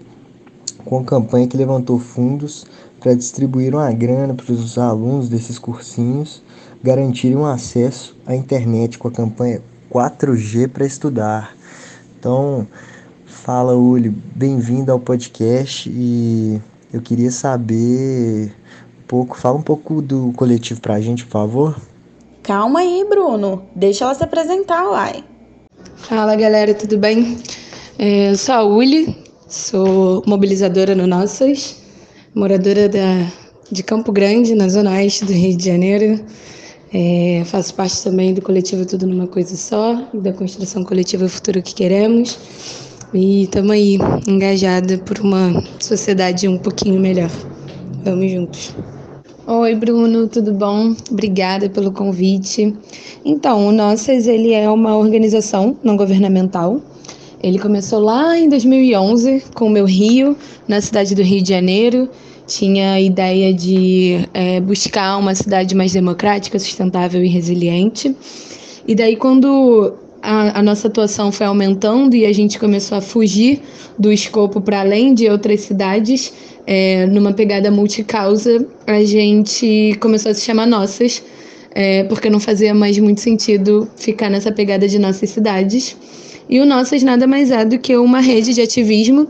com 0.84 0.98
a 0.98 1.04
campanha 1.04 1.46
que 1.46 1.56
levantou 1.56 1.98
fundos 1.98 2.66
para 3.00 3.14
distribuir 3.14 3.74
uma 3.74 3.90
grana 3.92 4.34
para 4.34 4.52
os 4.52 4.76
alunos 4.76 5.28
desses 5.28 5.58
cursinhos 5.58 6.42
garantirem 6.82 7.36
um 7.36 7.46
acesso 7.46 8.16
à 8.26 8.34
internet 8.34 8.98
com 8.98 9.08
a 9.08 9.10
campanha 9.10 9.62
4G 9.92 10.68
para 10.68 10.86
estudar. 10.86 11.54
Então, 12.18 12.66
fala 13.26 13.74
Uli, 13.74 14.08
bem-vindo 14.08 14.90
ao 14.90 14.98
podcast 14.98 15.90
e 15.90 16.60
eu 16.92 17.00
queria 17.00 17.30
saber 17.30 18.54
um 18.98 19.06
pouco, 19.06 19.38
fala 19.38 19.58
um 19.58 19.62
pouco 19.62 20.00
do 20.00 20.32
coletivo 20.34 20.80
para 20.80 20.94
a 20.94 21.00
gente, 21.00 21.24
por 21.24 21.32
favor. 21.32 21.76
Calma 22.42 22.80
aí, 22.80 23.04
Bruno. 23.08 23.62
Deixa 23.74 24.04
ela 24.04 24.14
se 24.14 24.24
apresentar, 24.24 24.88
uai. 24.88 25.24
Fala, 25.96 26.34
galera, 26.36 26.72
tudo 26.74 26.98
bem? 26.98 27.38
É, 27.98 28.30
eu 28.30 28.36
sou 28.36 28.54
a 28.54 28.64
Uli, 28.64 29.29
sou 29.50 30.22
mobilizadora 30.26 30.94
no 30.94 31.06
Nossas, 31.06 31.76
moradora 32.34 32.88
da, 32.88 33.26
de 33.70 33.82
Campo 33.82 34.12
Grande, 34.12 34.54
na 34.54 34.68
zona 34.68 34.92
oeste 34.92 35.24
do 35.24 35.32
Rio 35.32 35.56
de 35.56 35.66
Janeiro. 35.66 36.20
É, 36.92 37.42
faço 37.44 37.74
parte 37.74 38.02
também 38.02 38.32
do 38.32 38.42
coletivo 38.42 38.86
Tudo 38.86 39.06
Numa 39.06 39.26
Coisa 39.26 39.56
Só, 39.56 40.08
da 40.14 40.32
construção 40.32 40.84
coletiva 40.84 41.28
Futuro 41.28 41.60
que 41.62 41.74
Queremos. 41.74 42.38
E 43.12 43.42
estamos 43.42 43.72
aí, 43.72 43.98
engajada 44.28 44.98
por 44.98 45.18
uma 45.18 45.62
sociedade 45.80 46.46
um 46.46 46.56
pouquinho 46.56 47.00
melhor. 47.00 47.30
Vamos 48.04 48.30
juntos. 48.30 48.72
Oi, 49.46 49.74
Bruno, 49.74 50.28
tudo 50.28 50.52
bom? 50.52 50.94
Obrigada 51.10 51.68
pelo 51.68 51.90
convite. 51.90 52.72
Então, 53.24 53.66
o 53.66 53.72
Nossas 53.72 54.28
ele 54.28 54.52
é 54.52 54.70
uma 54.70 54.96
organização 54.96 55.76
não 55.82 55.96
governamental. 55.96 56.80
Ele 57.42 57.58
começou 57.58 58.00
lá 58.00 58.38
em 58.38 58.48
2011 58.48 59.44
com 59.54 59.66
o 59.66 59.70
meu 59.70 59.86
Rio, 59.86 60.36
na 60.68 60.80
cidade 60.80 61.14
do 61.14 61.22
Rio 61.22 61.42
de 61.42 61.48
Janeiro. 61.48 62.08
Tinha 62.46 62.92
a 62.92 63.00
ideia 63.00 63.54
de 63.54 64.28
é, 64.34 64.60
buscar 64.60 65.16
uma 65.16 65.34
cidade 65.34 65.74
mais 65.74 65.92
democrática, 65.92 66.58
sustentável 66.58 67.24
e 67.24 67.28
resiliente. 67.28 68.14
E 68.86 68.94
daí, 68.94 69.16
quando 69.16 69.94
a, 70.22 70.58
a, 70.58 70.62
nossa 70.62 70.88
atuação 70.88 71.32
foi 71.32 71.46
aumentando 71.46 72.14
e 72.14 72.26
a 72.26 72.32
gente 72.32 72.58
começou 72.58 72.98
a 72.98 73.00
fugir 73.00 73.62
do 73.98 74.12
escopo 74.12 74.60
para 74.60 74.80
além 74.80 75.14
de 75.14 75.28
outras 75.28 75.60
cidades, 75.62 76.32
é, 76.66 77.06
numa 77.06 77.32
pegada 77.32 77.70
multicausa, 77.70 78.66
a 78.86 79.02
gente 79.04 79.96
começou 80.00 80.30
a 80.30 80.34
se 80.34 80.42
chamar 80.42 80.66
Nossas, 80.66 81.22
é, 81.74 82.04
porque 82.04 82.28
não 82.28 82.40
fazia 82.40 82.74
mais 82.74 82.98
muito 82.98 83.20
sentido 83.20 83.88
ficar 83.96 84.28
nessa 84.28 84.52
pegada 84.52 84.86
de 84.86 84.98
nossas 84.98 85.30
cidades. 85.30 85.96
E 86.50 86.58
o 86.58 86.66
Nossas 86.66 87.04
nada 87.04 87.28
mais 87.28 87.52
é 87.52 87.64
do 87.64 87.78
que 87.78 87.96
uma 87.96 88.20
rede 88.20 88.52
de 88.52 88.60
ativismo 88.60 89.28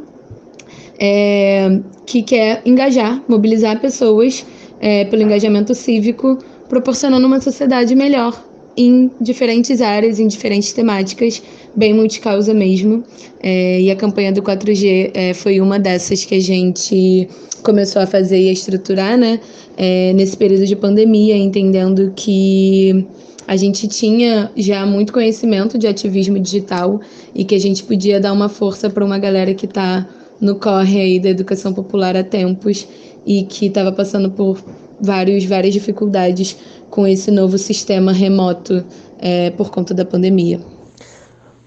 é, 0.98 1.80
que 2.06 2.22
quer 2.22 2.62
engajar, 2.64 3.22
mobilizar 3.28 3.78
pessoas 3.78 4.44
é, 4.80 5.04
pelo 5.04 5.22
engajamento 5.22 5.74
cívico, 5.74 6.38
proporcionando 6.66 7.26
uma 7.26 7.38
sociedade 7.38 7.94
melhor 7.94 8.42
em 8.74 9.10
diferentes 9.20 9.82
áreas, 9.82 10.18
em 10.18 10.26
diferentes 10.26 10.72
temáticas, 10.72 11.42
bem 11.76 11.92
multicausa 11.92 12.54
mesmo. 12.54 13.04
É, 13.42 13.82
e 13.82 13.90
a 13.90 13.96
campanha 13.96 14.32
do 14.32 14.42
4G 14.42 15.10
é, 15.12 15.34
foi 15.34 15.60
uma 15.60 15.78
dessas 15.78 16.24
que 16.24 16.36
a 16.36 16.40
gente 16.40 17.28
começou 17.62 18.00
a 18.00 18.06
fazer 18.06 18.40
e 18.40 18.48
a 18.48 18.52
estruturar, 18.52 19.18
né? 19.18 19.38
É, 19.76 20.14
nesse 20.14 20.36
período 20.36 20.66
de 20.66 20.74
pandemia, 20.74 21.36
entendendo 21.36 22.12
que 22.16 23.06
a 23.50 23.56
gente 23.56 23.88
tinha 23.88 24.48
já 24.56 24.86
muito 24.86 25.12
conhecimento 25.12 25.76
de 25.76 25.88
ativismo 25.88 26.38
digital 26.38 27.00
e 27.34 27.44
que 27.44 27.56
a 27.56 27.58
gente 27.58 27.82
podia 27.82 28.20
dar 28.20 28.32
uma 28.32 28.48
força 28.48 28.88
para 28.88 29.04
uma 29.04 29.18
galera 29.18 29.52
que 29.54 29.66
está 29.66 30.06
no 30.40 30.54
corre 30.54 31.00
aí 31.00 31.18
da 31.18 31.30
educação 31.30 31.74
popular 31.74 32.16
há 32.16 32.22
tempos 32.22 32.86
e 33.26 33.42
que 33.42 33.66
estava 33.66 33.90
passando 33.90 34.30
por 34.30 34.62
vários, 35.00 35.44
várias 35.46 35.74
dificuldades 35.74 36.56
com 36.90 37.04
esse 37.08 37.32
novo 37.32 37.58
sistema 37.58 38.12
remoto 38.12 38.84
é, 39.18 39.50
por 39.50 39.72
conta 39.72 39.92
da 39.92 40.04
pandemia. 40.04 40.60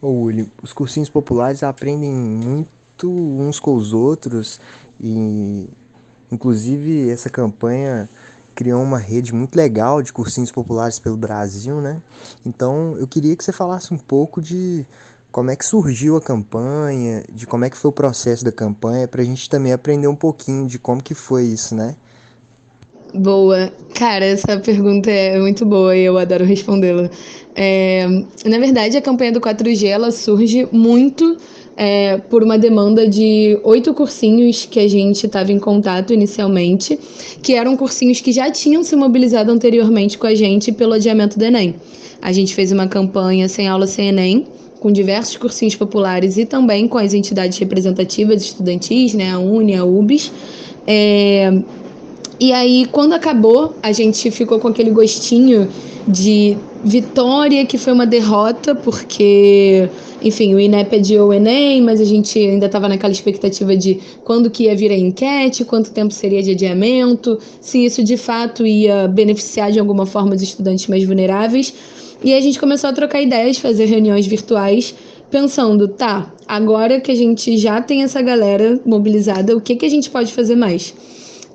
Ô, 0.01 0.07
Uli, 0.07 0.49
os 0.63 0.71
cursinhos 0.71 1.09
populares 1.09 1.63
aprendem 1.63 2.13
muito 2.13 3.11
uns 3.11 3.59
com 3.59 3.75
os 3.75 3.91
outros 3.91 4.57
e, 5.01 5.67
inclusive, 6.31 7.09
essa 7.09 7.29
campanha 7.29 8.07
criou 8.53 8.81
uma 8.81 8.97
rede 8.97 9.33
muito 9.33 9.55
legal 9.55 10.01
de 10.01 10.13
cursinhos 10.13 10.51
populares 10.51 10.99
pelo 10.99 11.17
Brasil, 11.17 11.81
né? 11.81 12.01
Então, 12.45 12.95
eu 12.97 13.07
queria 13.07 13.35
que 13.35 13.43
você 13.43 13.51
falasse 13.51 13.93
um 13.93 13.97
pouco 13.97 14.41
de 14.41 14.85
como 15.31 15.49
é 15.49 15.55
que 15.55 15.65
surgiu 15.65 16.15
a 16.15 16.21
campanha, 16.21 17.23
de 17.33 17.47
como 17.47 17.65
é 17.65 17.69
que 17.69 17.75
foi 17.75 17.89
o 17.89 17.93
processo 17.93 18.45
da 18.45 18.51
campanha, 18.51 19.07
para 19.07 19.21
a 19.21 19.25
gente 19.25 19.49
também 19.49 19.73
aprender 19.73 20.07
um 20.07 20.15
pouquinho 20.15 20.67
de 20.67 20.77
como 20.77 21.01
que 21.01 21.15
foi 21.15 21.45
isso, 21.45 21.73
né? 21.73 21.95
Boa. 23.13 23.71
Cara, 23.95 24.25
essa 24.25 24.59
pergunta 24.59 25.09
é 25.09 25.39
muito 25.39 25.65
boa 25.65 25.95
e 25.95 26.03
eu 26.03 26.17
adoro 26.17 26.45
respondê-la. 26.45 27.09
É, 27.55 28.07
na 28.45 28.57
verdade, 28.59 28.97
a 28.97 29.01
campanha 29.01 29.31
do 29.31 29.41
4G 29.41 29.87
ela 29.87 30.11
surge 30.11 30.67
muito 30.71 31.37
é, 31.75 32.17
por 32.17 32.43
uma 32.43 32.57
demanda 32.57 33.07
de 33.07 33.59
oito 33.63 33.93
cursinhos 33.93 34.65
que 34.69 34.79
a 34.79 34.87
gente 34.87 35.25
estava 35.25 35.51
em 35.51 35.59
contato 35.59 36.13
inicialmente, 36.13 36.99
que 37.41 37.53
eram 37.53 37.75
cursinhos 37.75 38.21
que 38.21 38.31
já 38.31 38.51
tinham 38.51 38.83
se 38.83 38.95
mobilizado 38.95 39.51
anteriormente 39.51 40.17
com 40.17 40.27
a 40.27 40.35
gente 40.35 40.71
pelo 40.71 40.93
adiamento 40.93 41.37
do 41.37 41.43
Enem. 41.43 41.75
A 42.21 42.31
gente 42.31 42.53
fez 42.55 42.71
uma 42.71 42.87
campanha 42.87 43.49
sem 43.49 43.67
aula 43.67 43.87
sem 43.87 44.09
Enem, 44.09 44.45
com 44.79 44.91
diversos 44.91 45.37
cursinhos 45.37 45.75
populares 45.75 46.37
e 46.37 46.45
também 46.45 46.87
com 46.87 46.97
as 46.97 47.13
entidades 47.13 47.57
representativas 47.57 48.41
estudantis, 48.43 49.13
né, 49.13 49.31
a 49.31 49.39
UNE, 49.39 49.75
a 49.75 49.85
UBS. 49.85 50.31
É, 50.85 51.51
e 52.39 52.51
aí, 52.51 52.85
quando 52.91 53.13
acabou, 53.13 53.73
a 53.81 53.91
gente 53.93 54.29
ficou 54.29 54.59
com 54.59 54.67
aquele 54.67 54.91
gostinho 54.91 55.69
de 56.05 56.57
vitória, 56.83 57.65
que 57.65 57.77
foi 57.77 57.93
uma 57.93 58.05
derrota, 58.05 58.75
porque, 58.75 59.89
enfim, 60.21 60.53
o 60.53 60.59
INEP 60.59 60.97
adiou 60.97 61.29
o 61.29 61.33
Enem, 61.33 61.81
mas 61.81 62.01
a 62.01 62.05
gente 62.05 62.37
ainda 62.37 62.65
estava 62.65 62.89
naquela 62.89 63.13
expectativa 63.13 63.75
de 63.75 63.99
quando 64.23 64.49
que 64.49 64.65
ia 64.65 64.75
vir 64.75 64.91
a 64.91 64.97
enquete, 64.97 65.63
quanto 65.63 65.91
tempo 65.91 66.13
seria 66.13 66.43
de 66.43 66.51
adiamento, 66.51 67.39
se 67.61 67.85
isso 67.85 68.03
de 68.03 68.17
fato 68.17 68.65
ia 68.65 69.07
beneficiar 69.07 69.71
de 69.71 69.79
alguma 69.79 70.05
forma 70.05 70.35
os 70.35 70.41
estudantes 70.41 70.87
mais 70.87 71.03
vulneráveis. 71.05 71.73
E 72.23 72.33
a 72.33 72.41
gente 72.41 72.59
começou 72.59 72.89
a 72.89 72.93
trocar 72.93 73.21
ideias, 73.21 73.57
fazer 73.57 73.85
reuniões 73.85 74.27
virtuais, 74.27 74.93
pensando, 75.31 75.87
tá, 75.87 76.33
agora 76.47 76.99
que 76.99 77.11
a 77.11 77.15
gente 77.15 77.57
já 77.57 77.81
tem 77.81 78.03
essa 78.03 78.21
galera 78.21 78.79
mobilizada, 78.85 79.55
o 79.55 79.61
que, 79.61 79.75
que 79.75 79.85
a 79.85 79.89
gente 79.89 80.09
pode 80.09 80.33
fazer 80.33 80.55
mais? 80.55 80.93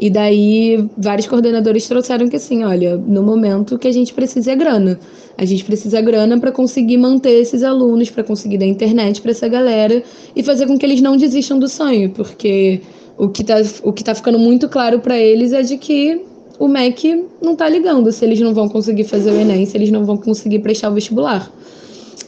E 0.00 0.08
daí 0.08 0.88
vários 0.96 1.26
coordenadores 1.26 1.88
trouxeram 1.88 2.28
que 2.28 2.37
assim, 2.37 2.62
olha, 2.62 2.96
no 2.96 3.22
momento 3.22 3.78
que 3.78 3.88
a 3.88 3.92
gente 3.92 4.14
precisa 4.14 4.52
é 4.52 4.56
grana. 4.56 4.98
A 5.37 5.44
gente 5.44 5.64
precisa 5.64 6.00
grana 6.00 6.38
para 6.38 6.52
conseguir 6.52 6.96
manter 6.96 7.40
esses 7.40 7.62
alunos, 7.62 8.08
para 8.08 8.22
conseguir 8.22 8.58
dar 8.58 8.66
internet 8.66 9.20
para 9.20 9.32
essa 9.32 9.48
galera 9.48 10.02
e 10.37 10.42
fazer 10.42 10.66
com 10.66 10.78
que 10.78 10.87
eles 10.87 11.00
não 11.00 11.16
desistam 11.16 11.58
do 11.58 11.68
sonho, 11.68 12.11
porque 12.11 12.80
o 13.16 13.28
que 13.28 13.42
tá, 13.42 13.56
o 13.82 13.92
que 13.92 14.04
tá 14.04 14.14
ficando 14.14 14.38
muito 14.38 14.68
claro 14.68 15.00
para 15.00 15.18
eles 15.18 15.52
é 15.52 15.62
de 15.62 15.76
que 15.76 16.22
o 16.58 16.68
MEC 16.68 17.24
não 17.42 17.56
tá 17.56 17.68
ligando 17.68 18.11
se 18.12 18.24
eles 18.24 18.40
não 18.40 18.54
vão 18.54 18.68
conseguir 18.68 19.04
fazer 19.04 19.30
o 19.30 19.40
Enem, 19.40 19.66
se 19.66 19.76
eles 19.76 19.90
não 19.90 20.04
vão 20.04 20.16
conseguir 20.16 20.61
prestar 20.61 20.90
o 20.90 20.94
vestibular. 20.94 21.50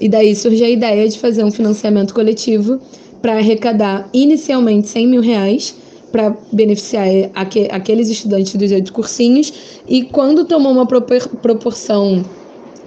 E 0.00 0.08
daí 0.08 0.34
surge 0.34 0.64
a 0.64 0.70
ideia 0.70 1.08
de 1.08 1.18
fazer 1.18 1.44
um 1.44 1.50
financiamento 1.50 2.14
coletivo 2.14 2.80
para 3.20 3.34
arrecadar 3.34 4.08
inicialmente 4.12 4.88
100 4.88 5.06
mil 5.06 5.20
reais 5.20 5.76
para 6.10 6.36
beneficiar 6.52 7.06
aqu 7.34 7.66
aqueles 7.70 8.08
estudantes 8.08 8.54
dos 8.54 8.70
oito 8.70 8.92
cursinhos. 8.92 9.52
E 9.88 10.02
quando 10.04 10.44
tomou 10.44 10.72
uma 10.72 10.86
propor 10.86 11.26
proporção 11.42 12.24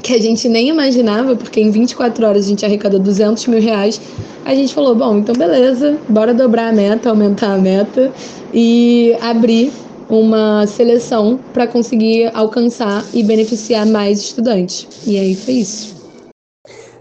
que 0.01 0.13
a 0.13 0.21
gente 0.21 0.49
nem 0.49 0.67
imaginava, 0.67 1.35
porque 1.35 1.61
em 1.61 1.71
24 1.71 2.25
horas 2.25 2.45
a 2.45 2.49
gente 2.49 2.65
arrecadou 2.65 2.99
200 2.99 3.47
mil 3.47 3.61
reais, 3.61 3.99
a 4.45 4.53
gente 4.53 4.73
falou: 4.73 4.93
bom, 4.93 5.17
então 5.17 5.33
beleza, 5.35 5.97
bora 6.09 6.33
dobrar 6.33 6.69
a 6.69 6.73
meta, 6.73 7.09
aumentar 7.09 7.53
a 7.53 7.57
meta 7.57 8.11
e 8.53 9.15
abrir 9.21 9.71
uma 10.09 10.67
seleção 10.67 11.39
para 11.53 11.65
conseguir 11.65 12.29
alcançar 12.35 13.03
e 13.13 13.23
beneficiar 13.23 13.85
mais 13.85 14.19
estudantes. 14.19 14.87
E 15.07 15.17
aí 15.17 15.35
foi 15.35 15.55
isso. 15.55 15.93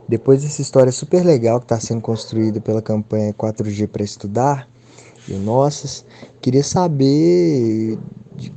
Depois 0.09 0.43
dessa 0.43 0.61
história 0.61 0.93
super 0.93 1.25
legal 1.25 1.59
que 1.59 1.65
está 1.65 1.81
sendo 1.81 2.01
construída 2.01 2.61
pela 2.61 2.83
campanha 2.83 3.33
4G 3.33 3.89
para 3.89 4.03
estudar, 4.03 4.69
Nossas. 5.29 6.05
Queria 6.41 6.63
saber 6.63 7.99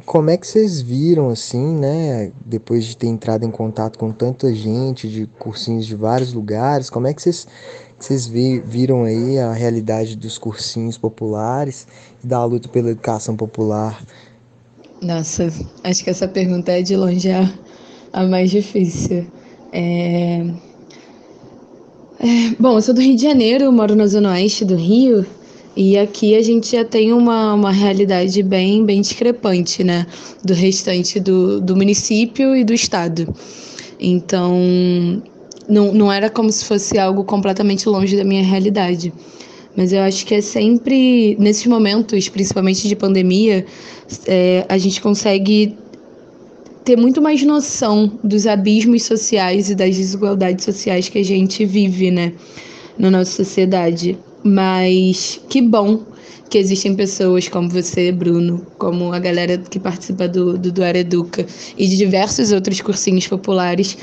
como 0.05 0.29
é 0.29 0.37
que 0.37 0.47
vocês 0.47 0.81
viram, 0.81 1.29
assim, 1.29 1.75
né? 1.75 2.31
Depois 2.45 2.85
de 2.85 2.97
ter 2.97 3.07
entrado 3.07 3.45
em 3.45 3.51
contato 3.51 3.99
com 3.99 4.11
tanta 4.11 4.53
gente, 4.53 5.07
de 5.07 5.27
cursinhos 5.39 5.85
de 5.85 5.95
vários 5.95 6.33
lugares, 6.33 6.89
como 6.89 7.07
é 7.07 7.13
que 7.13 7.21
vocês, 7.21 7.47
vocês 7.99 8.25
viram 8.27 9.03
aí 9.03 9.37
a 9.37 9.53
realidade 9.53 10.15
dos 10.15 10.37
cursinhos 10.37 10.97
populares 10.97 11.87
e 12.23 12.27
da 12.27 12.43
luta 12.43 12.67
pela 12.69 12.89
educação 12.89 13.35
popular? 13.35 14.03
Nossa, 15.01 15.51
acho 15.83 16.03
que 16.03 16.09
essa 16.09 16.27
pergunta 16.27 16.71
é 16.71 16.81
de 16.81 16.95
longe 16.95 17.29
a, 17.31 17.51
a 18.13 18.25
mais 18.25 18.49
difícil. 18.49 19.27
É... 19.71 20.45
É, 22.17 22.55
bom, 22.57 22.77
eu 22.77 22.81
sou 22.81 22.93
do 22.93 23.01
Rio 23.01 23.15
de 23.15 23.21
Janeiro, 23.21 23.71
moro 23.73 23.93
na 23.93 24.07
zona 24.07 24.31
oeste 24.31 24.63
do 24.63 24.75
Rio, 24.75 25.25
e 25.75 25.97
aqui 25.97 26.35
a 26.35 26.41
gente 26.41 26.71
já 26.71 26.85
tem 26.85 27.11
uma, 27.11 27.53
uma 27.53 27.71
realidade 27.71 28.41
bem, 28.41 28.85
bem 28.85 29.01
discrepante, 29.01 29.83
né? 29.83 30.07
Do 30.43 30.53
restante 30.53 31.19
do, 31.19 31.59
do 31.59 31.75
município 31.75 32.55
e 32.55 32.63
do 32.63 32.73
estado. 32.73 33.27
Então, 33.99 34.55
não, 35.67 35.93
não 35.93 36.11
era 36.11 36.29
como 36.29 36.49
se 36.51 36.63
fosse 36.63 36.97
algo 36.97 37.23
completamente 37.25 37.89
longe 37.89 38.15
da 38.15 38.23
minha 38.23 38.43
realidade. 38.43 39.11
Mas 39.75 39.91
eu 39.91 40.01
acho 40.01 40.25
que 40.25 40.35
é 40.35 40.41
sempre, 40.41 41.35
nesses 41.37 41.65
momentos, 41.65 42.29
principalmente 42.29 42.87
de 42.87 42.95
pandemia, 42.95 43.65
é, 44.25 44.65
a 44.69 44.77
gente 44.77 45.01
consegue 45.01 45.77
ter 46.85 46.95
muito 46.95 47.21
mais 47.21 47.43
noção 47.43 48.11
dos 48.23 48.47
abismos 48.47 49.03
sociais 49.03 49.69
e 49.69 49.75
das 49.75 49.97
desigualdades 49.97 50.63
sociais 50.63 51.09
que 51.09 51.17
a 51.17 51.25
gente 51.25 51.65
vive, 51.65 52.11
né, 52.11 52.31
na 52.97 53.11
nossa 53.11 53.43
sociedade. 53.43 54.17
Mas 54.47 55.41
que 55.49 55.59
bom 55.59 56.03
que 56.51 56.59
existem 56.59 56.95
pessoas 56.95 57.47
como 57.49 57.67
você, 57.67 58.11
Bruno, 58.11 58.63
como 58.77 59.11
a 59.11 59.17
galera 59.17 59.57
que 59.57 59.79
participa 59.79 60.27
do, 60.27 60.55
do 60.55 60.71
Duar 60.71 60.95
Educa 60.95 61.43
e 61.75 61.87
de 61.87 61.97
diversos 61.97 62.51
outros 62.51 62.79
cursinhos 62.79 63.25
populares 63.25 63.97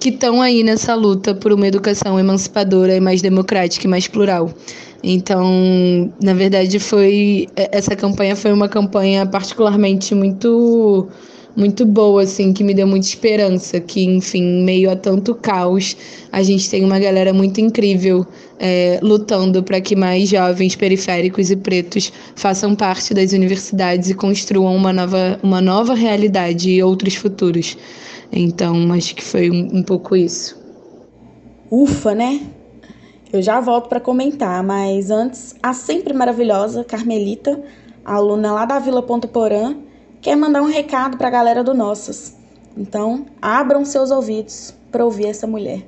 que 0.00 0.08
estão 0.08 0.42
aí 0.42 0.64
nessa 0.64 0.96
luta 0.96 1.32
por 1.32 1.52
uma 1.52 1.68
educação 1.68 2.18
emancipadora 2.18 2.96
e 2.96 3.00
mais 3.00 3.22
democrática 3.22 3.86
e 3.86 3.88
mais 3.88 4.08
plural. 4.08 4.52
Então, 5.00 6.12
na 6.20 6.34
verdade, 6.34 6.80
foi 6.80 7.46
essa 7.54 7.94
campanha 7.94 8.34
foi 8.34 8.52
uma 8.52 8.68
campanha 8.68 9.24
particularmente 9.24 10.12
muito 10.12 11.08
muito 11.56 11.86
boa, 11.86 12.22
assim, 12.22 12.52
que 12.52 12.64
me 12.64 12.74
deu 12.74 12.86
muita 12.86 13.06
esperança. 13.06 13.80
Que, 13.80 14.04
enfim, 14.04 14.64
meio 14.64 14.90
a 14.90 14.96
tanto 14.96 15.34
caos, 15.34 15.96
a 16.32 16.42
gente 16.42 16.68
tem 16.68 16.84
uma 16.84 16.98
galera 16.98 17.32
muito 17.32 17.60
incrível 17.60 18.26
é, 18.58 18.98
lutando 19.02 19.62
para 19.62 19.80
que 19.80 19.94
mais 19.94 20.28
jovens 20.28 20.74
periféricos 20.74 21.50
e 21.50 21.56
pretos 21.56 22.12
façam 22.34 22.74
parte 22.74 23.14
das 23.14 23.32
universidades 23.32 24.10
e 24.10 24.14
construam 24.14 24.74
uma 24.74 24.92
nova, 24.92 25.38
uma 25.42 25.60
nova 25.60 25.94
realidade 25.94 26.70
e 26.70 26.82
outros 26.82 27.14
futuros. 27.14 27.76
Então, 28.32 28.92
acho 28.92 29.14
que 29.14 29.22
foi 29.22 29.50
um, 29.50 29.78
um 29.78 29.82
pouco 29.82 30.16
isso. 30.16 30.58
Ufa, 31.70 32.14
né? 32.14 32.40
Eu 33.32 33.42
já 33.42 33.60
volto 33.60 33.88
para 33.88 33.98
comentar, 33.98 34.62
mas 34.62 35.10
antes, 35.10 35.56
a 35.62 35.72
sempre 35.72 36.14
maravilhosa 36.14 36.84
Carmelita, 36.84 37.60
aluna 38.04 38.52
lá 38.52 38.64
da 38.64 38.78
Vila 38.78 39.02
Ponto 39.02 39.26
Porã, 39.26 39.74
quer 40.24 40.36
mandar 40.36 40.62
um 40.62 40.70
recado 40.70 41.18
para 41.18 41.28
a 41.28 41.30
galera 41.30 41.62
do 41.62 41.74
Nossas. 41.74 42.34
Então, 42.74 43.26
abram 43.42 43.84
seus 43.84 44.10
ouvidos 44.10 44.74
para 44.90 45.04
ouvir 45.04 45.26
essa 45.26 45.46
mulher. 45.46 45.82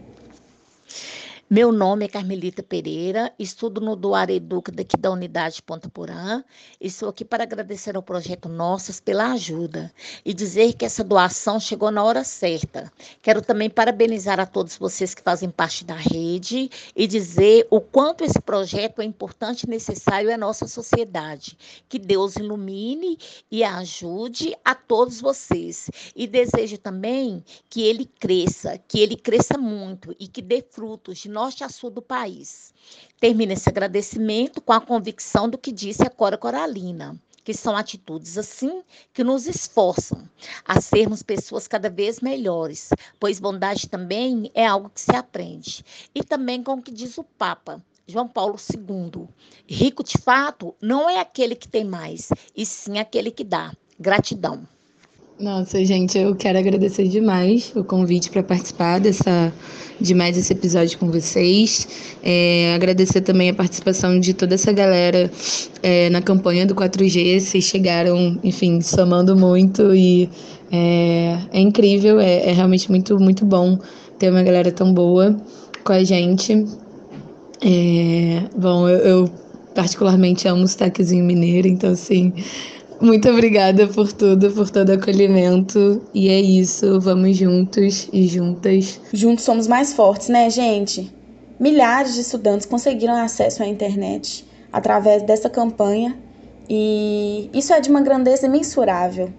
Meu 1.48 1.70
nome 1.70 2.04
é 2.04 2.08
Carmelita 2.08 2.60
Pereira, 2.60 3.32
estudo 3.38 3.80
no 3.80 3.94
Duar 3.94 4.28
Educa 4.30 4.72
daqui 4.72 4.96
da 4.96 5.12
unidade 5.12 5.62
Ponta 5.62 5.88
Porã. 5.88 6.42
Estou 6.80 7.08
aqui 7.08 7.24
para 7.24 7.44
agradecer 7.44 7.94
ao 7.94 8.02
projeto 8.02 8.48
Nossas 8.48 8.98
pela 8.98 9.30
ajuda 9.30 9.94
e 10.24 10.34
dizer 10.34 10.72
que 10.72 10.84
essa 10.84 11.04
doação 11.04 11.60
chegou 11.60 11.92
na 11.92 12.02
hora 12.02 12.24
certa. 12.24 12.92
Quero 13.22 13.40
também 13.40 13.70
parabenizar 13.70 14.40
a 14.40 14.44
todos 14.44 14.76
vocês 14.76 15.14
que 15.14 15.22
fazem 15.22 15.48
parte 15.48 15.84
da 15.84 15.94
rede 15.94 16.68
e 16.96 17.06
dizer 17.06 17.68
o 17.70 17.80
quanto 17.80 18.24
esse 18.24 18.40
projeto 18.40 19.00
é 19.00 19.04
importante 19.04 19.62
e 19.62 19.70
necessário 19.70 20.34
à 20.34 20.36
nossa 20.36 20.66
sociedade. 20.66 21.56
Que 21.88 22.00
Deus 22.00 22.34
ilumine 22.34 23.16
e 23.48 23.62
ajude 23.62 24.52
a 24.64 24.74
todos 24.74 25.20
vocês. 25.20 25.88
E 26.16 26.26
desejo 26.26 26.76
também 26.76 27.44
que 27.70 27.82
ele 27.82 28.04
cresça, 28.04 28.76
que 28.88 28.98
ele 28.98 29.14
cresça 29.14 29.56
muito 29.56 30.12
e 30.18 30.26
que 30.26 30.42
dê 30.42 30.60
frutos 30.60 31.18
de 31.18 31.35
norte 31.36 31.62
a 31.62 31.68
sul 31.68 31.90
do 31.90 32.00
país. 32.00 32.72
Termino 33.20 33.52
esse 33.52 33.68
agradecimento 33.68 34.58
com 34.58 34.72
a 34.72 34.80
convicção 34.80 35.50
do 35.50 35.58
que 35.58 35.70
disse 35.70 36.02
a 36.02 36.08
Cora 36.08 36.38
Coralina, 36.38 37.14
que 37.44 37.52
são 37.52 37.76
atitudes 37.76 38.38
assim 38.38 38.82
que 39.12 39.22
nos 39.22 39.46
esforçam 39.46 40.26
a 40.64 40.80
sermos 40.80 41.22
pessoas 41.22 41.68
cada 41.68 41.90
vez 41.90 42.20
melhores, 42.20 42.88
pois 43.20 43.38
bondade 43.38 43.86
também 43.86 44.50
é 44.54 44.66
algo 44.66 44.88
que 44.88 45.00
se 45.02 45.14
aprende. 45.14 45.84
E 46.14 46.24
também 46.24 46.62
com 46.62 46.72
o 46.72 46.82
que 46.82 46.90
diz 46.90 47.18
o 47.18 47.24
Papa, 47.24 47.84
João 48.06 48.26
Paulo 48.26 48.56
II. 48.56 49.28
Rico 49.68 50.02
de 50.02 50.16
fato 50.16 50.74
não 50.80 51.06
é 51.10 51.20
aquele 51.20 51.54
que 51.54 51.68
tem 51.68 51.84
mais, 51.84 52.30
e 52.56 52.64
sim 52.64 52.98
aquele 52.98 53.30
que 53.30 53.44
dá. 53.44 53.74
Gratidão. 54.00 54.66
Nossa, 55.38 55.84
gente, 55.84 56.16
eu 56.16 56.34
quero 56.34 56.58
agradecer 56.58 57.06
demais 57.08 57.70
o 57.76 57.84
convite 57.84 58.30
para 58.30 58.42
participar 58.42 58.98
dessa, 58.98 59.52
de 60.00 60.14
mais 60.14 60.38
esse 60.38 60.50
episódio 60.50 60.98
com 60.98 61.10
vocês. 61.10 61.86
É, 62.22 62.72
agradecer 62.74 63.20
também 63.20 63.50
a 63.50 63.54
participação 63.54 64.18
de 64.18 64.32
toda 64.32 64.54
essa 64.54 64.72
galera 64.72 65.30
é, 65.82 66.08
na 66.08 66.22
campanha 66.22 66.64
do 66.64 66.74
4G. 66.74 67.38
Vocês 67.38 67.64
chegaram, 67.64 68.38
enfim, 68.42 68.80
somando 68.80 69.36
muito 69.36 69.94
e 69.94 70.30
é, 70.72 71.36
é 71.52 71.60
incrível, 71.60 72.18
é, 72.18 72.48
é, 72.48 72.52
realmente 72.52 72.88
muito, 72.88 73.20
muito 73.20 73.44
bom 73.44 73.78
ter 74.18 74.30
uma 74.30 74.42
galera 74.42 74.72
tão 74.72 74.94
boa 74.94 75.36
com 75.84 75.92
a 75.92 76.02
gente. 76.02 76.64
É, 77.60 78.42
bom, 78.56 78.88
eu, 78.88 78.98
eu 79.00 79.30
particularmente 79.74 80.48
amo 80.48 80.64
o 80.64 80.68
sotaquezinho 80.68 81.26
mineiro, 81.26 81.68
então 81.68 81.90
assim 81.90 82.32
muito 83.00 83.28
obrigada 83.28 83.86
por 83.86 84.12
tudo, 84.12 84.50
por 84.52 84.70
todo 84.70 84.90
acolhimento. 84.90 86.02
E 86.14 86.28
é 86.28 86.40
isso, 86.40 87.00
vamos 87.00 87.36
juntos 87.36 88.08
e 88.12 88.26
juntas. 88.26 89.00
Juntos 89.12 89.44
somos 89.44 89.66
mais 89.66 89.92
fortes, 89.92 90.28
né, 90.28 90.48
gente? 90.50 91.12
Milhares 91.58 92.14
de 92.14 92.20
estudantes 92.20 92.66
conseguiram 92.66 93.14
acesso 93.14 93.62
à 93.62 93.66
internet 93.66 94.46
através 94.72 95.22
dessa 95.22 95.48
campanha 95.48 96.16
e 96.68 97.48
isso 97.54 97.72
é 97.72 97.80
de 97.80 97.88
uma 97.88 98.00
grandeza 98.00 98.46
imensurável. 98.46 99.30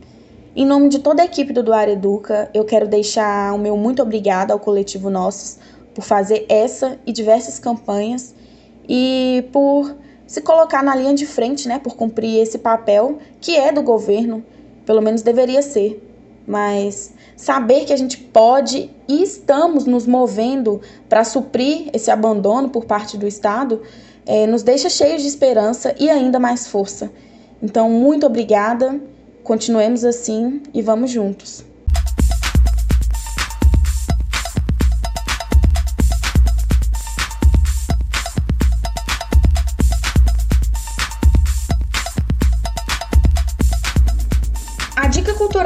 Em 0.55 0.65
nome 0.65 0.89
de 0.89 0.99
toda 0.99 1.21
a 1.21 1.25
equipe 1.25 1.53
do 1.53 1.61
Duar 1.61 1.87
Educa, 1.87 2.49
eu 2.53 2.65
quero 2.65 2.87
deixar 2.87 3.53
o 3.53 3.59
meu 3.59 3.77
muito 3.77 4.01
obrigado 4.01 4.51
ao 4.51 4.59
coletivo 4.59 5.09
Nossos 5.09 5.59
por 5.93 6.03
fazer 6.03 6.45
essa 6.49 6.97
e 7.05 7.11
diversas 7.11 7.59
campanhas 7.59 8.33
e 8.89 9.45
por 9.51 9.95
se 10.27 10.41
colocar 10.41 10.83
na 10.83 10.93
linha 10.93 11.13
de 11.13 11.25
frente, 11.25 11.67
né, 11.67 11.79
por 11.79 11.95
cumprir 11.95 12.39
esse 12.41 12.59
papel 12.59 13.17
que 13.39 13.55
é 13.55 13.71
do 13.71 13.81
governo, 13.81 14.45
pelo 14.85 15.01
menos 15.01 15.21
deveria 15.21 15.61
ser. 15.61 16.03
Mas 16.45 17.13
saber 17.35 17.85
que 17.85 17.93
a 17.93 17.97
gente 17.97 18.17
pode 18.17 18.91
e 19.07 19.23
estamos 19.23 19.85
nos 19.85 20.05
movendo 20.05 20.81
para 21.07 21.23
suprir 21.23 21.89
esse 21.93 22.11
abandono 22.11 22.69
por 22.69 22.85
parte 22.85 23.17
do 23.17 23.27
Estado 23.27 23.81
é, 24.25 24.45
nos 24.45 24.61
deixa 24.61 24.89
cheios 24.89 25.21
de 25.21 25.27
esperança 25.29 25.95
e 25.97 26.09
ainda 26.09 26.37
mais 26.37 26.67
força. 26.67 27.09
Então, 27.63 27.89
muito 27.89 28.25
obrigada, 28.25 28.99
continuemos 29.43 30.03
assim 30.03 30.61
e 30.73 30.81
vamos 30.81 31.09
juntos. 31.09 31.63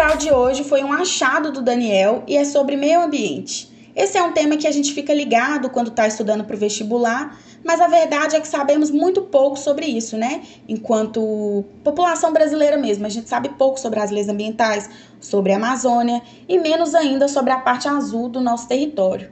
Cultural 0.02 0.18
de 0.18 0.34
hoje 0.34 0.64
foi 0.64 0.84
um 0.84 0.92
achado 0.92 1.52
do 1.52 1.62
Daniel 1.62 2.24
e 2.26 2.36
é 2.36 2.44
sobre 2.44 2.76
meio 2.76 3.04
ambiente. 3.04 3.72
Esse 3.96 4.18
é 4.18 4.24
um 4.24 4.32
tema 4.32 4.58
que 4.58 4.66
a 4.66 4.72
gente 4.72 4.96
fica 4.96 5.14
ligado 5.14 5.70
quando 5.70 5.90
está 5.90 6.08
estudando 6.08 6.44
para 6.44 6.56
o 6.56 6.60
vestibular, 6.60 7.38
mas 7.64 7.80
a 7.80 7.88
verdade 7.88 8.36
é 8.36 8.40
que 8.40 8.48
sabemos 8.48 8.90
muito 8.90 9.22
pouco 9.22 9.60
sobre 9.60 9.86
isso, 9.86 10.18
né? 10.18 10.42
Enquanto 10.68 11.64
população 11.84 12.34
brasileira 12.34 12.78
mesmo, 12.78 13.06
a 13.06 13.10
gente 13.10 13.30
sabe 13.30 13.50
pouco 13.50 13.80
sobre 13.80 14.00
as 14.00 14.10
leis 14.10 14.28
ambientais, 14.28 14.90
sobre 15.20 15.54
a 15.54 15.58
Amazônia 15.58 16.24
e 16.50 16.58
menos 16.58 16.96
ainda 16.96 17.28
sobre 17.28 17.52
a 17.52 17.60
parte 17.60 17.88
azul 17.88 18.28
do 18.28 18.42
nosso 18.42 18.68
território. 18.68 19.30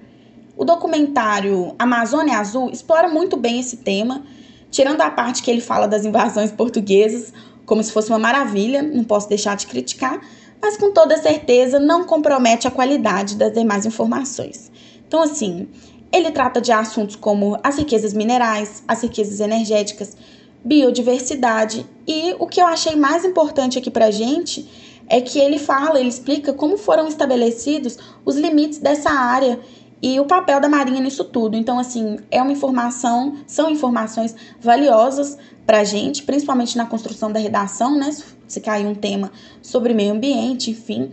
O 0.55 0.63
documentário 0.63 1.73
Amazônia 1.79 2.37
Azul 2.37 2.69
explora 2.69 3.07
muito 3.07 3.35
bem 3.35 3.59
esse 3.59 3.77
tema, 3.77 4.23
tirando 4.69 5.01
a 5.01 5.09
parte 5.09 5.41
que 5.41 5.49
ele 5.49 5.61
fala 5.61 5.87
das 5.87 6.05
invasões 6.05 6.51
portuguesas, 6.51 7.33
como 7.65 7.83
se 7.83 7.91
fosse 7.91 8.09
uma 8.09 8.19
maravilha, 8.19 8.83
não 8.83 9.03
posso 9.03 9.27
deixar 9.27 9.55
de 9.57 9.65
criticar, 9.65 10.21
mas 10.61 10.77
com 10.77 10.91
toda 10.91 11.17
certeza 11.17 11.79
não 11.79 12.03
compromete 12.03 12.67
a 12.67 12.71
qualidade 12.71 13.35
das 13.35 13.53
demais 13.53 13.85
informações. 13.85 14.71
Então, 15.07 15.23
assim, 15.23 15.67
ele 16.11 16.31
trata 16.31 16.59
de 16.59 16.71
assuntos 16.71 17.15
como 17.15 17.57
as 17.63 17.77
riquezas 17.77 18.13
minerais, 18.13 18.83
as 18.87 19.01
riquezas 19.01 19.39
energéticas, 19.39 20.15
biodiversidade. 20.63 21.85
E 22.07 22.35
o 22.39 22.47
que 22.47 22.61
eu 22.61 22.67
achei 22.67 22.95
mais 22.95 23.23
importante 23.23 23.77
aqui 23.77 23.89
para 23.89 24.11
gente 24.11 24.67
é 25.07 25.19
que 25.21 25.39
ele 25.39 25.57
fala, 25.57 25.99
ele 25.99 26.09
explica 26.09 26.53
como 26.53 26.77
foram 26.77 27.07
estabelecidos 27.07 27.97
os 28.23 28.35
limites 28.35 28.77
dessa 28.79 29.09
área 29.09 29.59
e 30.01 30.19
o 30.19 30.25
papel 30.25 30.59
da 30.59 30.69
Marinha 30.69 31.01
nisso 31.01 31.23
tudo. 31.23 31.57
Então, 31.57 31.77
assim, 31.77 32.17
é 32.31 32.41
uma 32.41 32.51
informação, 32.51 33.35
são 33.45 33.69
informações 33.69 34.35
valiosas 34.61 35.37
para 35.65 35.81
a 35.81 35.83
gente, 35.83 36.23
principalmente 36.23 36.77
na 36.77 36.85
construção 36.85 37.31
da 37.31 37.39
redação, 37.39 37.97
né? 37.97 38.09
Se 38.47 38.61
cair 38.61 38.87
um 38.87 38.95
tema 38.95 39.31
sobre 39.61 39.93
meio 39.93 40.13
ambiente, 40.13 40.71
enfim. 40.71 41.11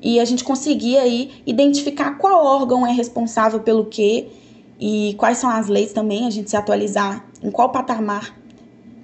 E 0.00 0.18
a 0.18 0.24
gente 0.24 0.42
conseguir 0.42 0.96
aí 0.96 1.42
identificar 1.46 2.18
qual 2.18 2.44
órgão 2.44 2.86
é 2.86 2.92
responsável 2.92 3.60
pelo 3.60 3.84
quê 3.84 4.28
e 4.80 5.14
quais 5.16 5.38
são 5.38 5.48
as 5.48 5.68
leis 5.68 5.92
também, 5.92 6.26
a 6.26 6.30
gente 6.30 6.50
se 6.50 6.56
atualizar 6.56 7.24
em 7.40 7.50
qual 7.50 7.70
patamar 7.70 8.36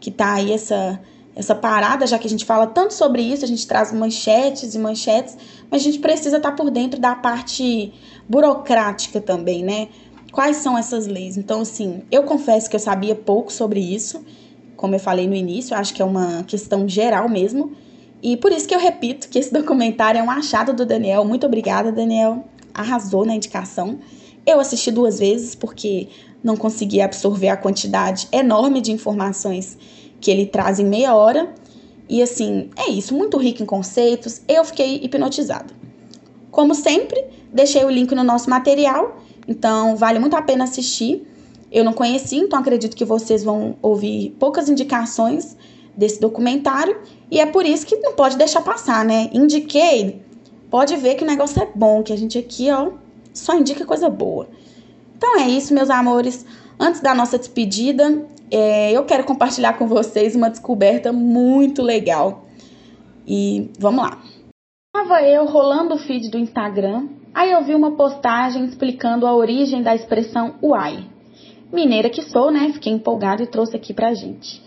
que 0.01 0.11
está 0.11 0.35
aí 0.35 0.53
essa, 0.53 1.01
essa 1.37 1.55
parada, 1.55 2.05
já 2.05 2.19
que 2.19 2.27
a 2.27 2.31
gente 2.31 2.45
fala 2.45 2.67
tanto 2.67 2.95
sobre 2.95 3.23
isso, 3.23 3.45
a 3.45 3.49
gente 3.49 3.65
traz 3.67 3.93
manchetes 3.93 4.75
e 4.75 4.79
manchetes, 4.79 5.37
mas 5.71 5.83
a 5.83 5.85
gente 5.85 6.01
precisa 6.01 6.39
estar 6.39 6.51
tá 6.51 6.57
por 6.57 6.69
dentro 6.71 7.01
da 7.01 7.15
parte 7.15 7.93
burocrática 8.29 9.21
também, 9.21 9.65
né? 9.65 9.89
Quais 10.31 10.59
são 10.59 10.77
essas 10.77 11.07
leis? 11.07 11.37
Então, 11.37 11.63
assim, 11.63 12.03
eu 12.11 12.23
confesso 12.25 12.69
que 12.69 12.77
eu 12.77 12.81
sabia 12.81 13.15
pouco 13.15 13.53
sobre 13.53 13.81
isso, 13.81 14.25
como 14.77 14.95
eu 14.95 15.01
falei 15.01 15.27
no 15.27 15.35
início, 15.35 15.77
acho 15.77 15.93
que 15.95 16.03
é 16.03 16.05
uma 16.05 16.45
questão 16.45 16.89
geral 16.89 17.29
mesmo. 17.29 17.73
E 18.23 18.37
por 18.37 18.53
isso 18.53 18.69
que 18.69 18.75
eu 18.75 18.79
repito 18.79 19.29
que 19.29 19.39
esse 19.39 19.53
documentário 19.55 20.19
é 20.19 20.23
um 20.23 20.31
achado 20.31 20.73
do 20.73 20.85
Daniel. 20.85 21.25
Muito 21.25 21.47
obrigada, 21.47 21.91
Daniel. 21.91 22.45
Arrasou 22.75 23.25
na 23.25 23.35
indicação. 23.35 23.99
Eu 24.47 24.61
assisti 24.61 24.91
duas 24.91 25.19
vezes 25.19 25.55
porque 25.55 26.09
não 26.43 26.57
consegui 26.57 27.01
absorver 27.01 27.49
a 27.49 27.57
quantidade 27.57 28.29
enorme 28.31 28.81
de 28.81 28.93
informações 28.93 29.77
que 30.21 30.31
ele 30.31 30.47
traz 30.47 30.79
em 30.79 30.85
meia 30.85 31.15
hora. 31.15 31.53
E 32.09 32.23
assim, 32.23 32.71
é 32.77 32.91
isso, 32.91 33.15
muito 33.15 33.37
rico 33.37 33.63
em 33.63 33.67
conceitos. 33.67 34.43
Eu 34.49 34.65
fiquei 34.65 34.97
hipnotizada. 35.03 35.75
Como 36.51 36.75
sempre, 36.75 37.25
deixei 37.53 37.85
o 37.85 37.91
link 37.91 38.15
no 38.15 38.25
nosso 38.25 38.49
material, 38.51 39.21
então 39.47 39.97
vale 39.97 40.19
muito 40.19 40.37
a 40.37 40.43
pena 40.43 40.65
assistir. 40.65 41.27
Eu 41.71 41.85
não 41.85 41.93
conheci, 41.93 42.37
então 42.37 42.59
acredito 42.59 42.97
que 42.97 43.05
vocês 43.05 43.45
vão 43.45 43.77
ouvir 43.83 44.35
poucas 44.39 44.69
indicações 44.69 45.57
desse 45.97 46.21
documentário 46.21 46.97
e 47.31 47.41
é 47.41 47.47
por 47.47 47.67
isso 47.67 47.87
que 47.87 47.97
não 47.97 48.15
pode 48.15 48.37
deixar 48.37 48.63
passar, 48.63 49.05
né? 49.05 49.29
Indiquei, 49.33 50.23
pode 50.71 50.97
ver 50.97 51.17
que 51.17 51.25
o 51.25 51.27
negócio 51.27 51.63
é 51.63 51.69
bom, 51.75 52.03
que 52.03 52.13
a 52.13 52.17
gente 52.17 52.39
aqui, 52.39 52.71
ó, 52.71 52.93
só 53.35 53.55
indica 53.55 53.85
coisa 53.85 54.09
boa. 54.09 54.49
Então 55.17 55.41
é 55.41 55.49
isso, 55.49 55.75
meus 55.75 55.91
amores. 55.91 56.47
Antes 56.79 57.01
da 57.01 57.15
nossa 57.15 57.39
despedida, 57.39 58.25
é, 58.51 58.93
eu 58.93 59.05
quero 59.05 59.25
compartilhar 59.25 59.75
com 59.75 59.87
vocês 59.87 60.37
uma 60.37 60.49
descoberta 60.49 61.13
muito 61.13 61.83
legal. 61.83 62.45
E 63.27 63.71
vamos 63.79 64.05
lá. 64.05 64.23
Estava 64.95 65.23
eu 65.23 65.45
rolando 65.45 65.95
o 65.95 65.99
feed 65.99 66.31
do 66.31 66.39
Instagram, 66.39 67.09
aí 67.39 67.53
eu 67.53 67.63
vi 67.63 67.73
uma 67.73 67.93
postagem 67.93 68.65
explicando 68.65 69.25
a 69.25 69.33
origem 69.33 69.81
da 69.81 69.95
expressão 69.95 70.57
uai. 70.61 71.05
Mineira 71.73 72.11
que 72.11 72.23
sou, 72.23 72.51
né? 72.51 72.71
Fiquei 72.73 72.93
empolgada 72.93 73.45
e 73.45 73.47
trouxe 73.47 73.77
aqui 73.77 73.95
pra 73.95 74.13
gente. 74.13 74.61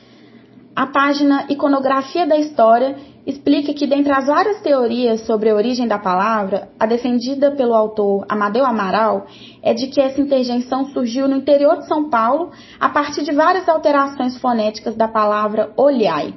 A 0.74 0.88
página 0.88 1.48
Iconografia 1.50 2.26
da 2.26 2.38
História 2.38 2.96
explica 3.28 3.74
que, 3.74 3.86
dentre 3.86 4.14
as 4.14 4.28
várias 4.28 4.62
teorias 4.62 5.20
sobre 5.26 5.50
a 5.50 5.56
origem 5.56 5.86
da 5.86 6.00
palavra, 6.00 6.70
a 6.80 6.86
defendida 6.86 7.52
pelo 7.52 7.74
autor 7.74 8.26
Amadeu 8.30 8.66
Amaral 8.66 9.26
é 9.62 9.74
de 9.74 9.88
que 9.88 10.00
essa 10.00 10.22
interjeição 10.22 10.86
surgiu 10.94 11.28
no 11.28 11.36
interior 11.36 11.78
de 11.78 11.88
São 11.88 12.10
Paulo 12.10 12.52
a 12.80 12.88
partir 12.88 13.24
de 13.24 13.34
várias 13.34 13.68
alterações 13.68 14.38
fonéticas 14.38 14.96
da 14.96 15.10
palavra 15.10 15.74
olhai, 15.76 16.34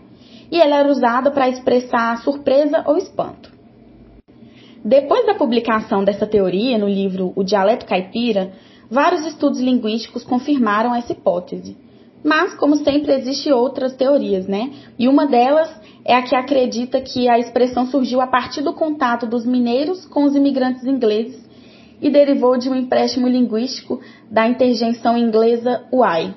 e 0.51 0.61
ela 0.61 0.79
era 0.79 0.91
usada 0.91 1.31
para 1.31 1.49
expressar 1.49 2.21
surpresa 2.25 2.83
ou 2.89 2.97
espanto. 2.97 3.54
Depois 4.85 5.25
da 5.25 5.35
publicação 5.35 6.05
dessa 6.05 6.27
teoria 6.27 6.77
no 6.77 6.87
livro 6.87 7.33
O 7.35 7.43
Dialeto 7.43 7.87
Caipira, 7.87 8.53
vários 8.91 9.25
estudos 9.25 9.59
linguísticos 9.59 10.25
confirmaram 10.25 10.95
essa 10.95 11.13
hipótese. 11.13 11.75
Mas, 12.23 12.55
como 12.55 12.77
sempre, 12.77 13.13
existem 13.15 13.51
outras 13.51 13.95
teorias, 13.95 14.47
né? 14.47 14.71
E 14.99 15.09
uma 15.09 15.27
delas 15.27 15.71
é 16.05 16.15
a 16.15 16.23
que 16.23 16.37
acredita 16.37 17.01
que 17.01 17.29
a 17.31 17.39
expressão 17.39 17.87
surgiu 17.87 18.21
a 18.21 18.27
partir 18.27 18.61
do 18.61 18.75
contato 18.75 19.27
dos 19.27 19.47
mineiros 19.47 20.05
com 20.05 20.25
os 20.25 20.35
imigrantes 20.35 20.85
ingleses 20.85 21.43
e 22.01 22.11
derivou 22.11 22.59
de 22.59 22.69
um 22.69 22.75
empréstimo 22.75 23.27
linguístico 23.27 24.03
da 24.31 24.47
interjeição 24.47 25.17
inglesa 25.17 25.83
why. 25.91 26.35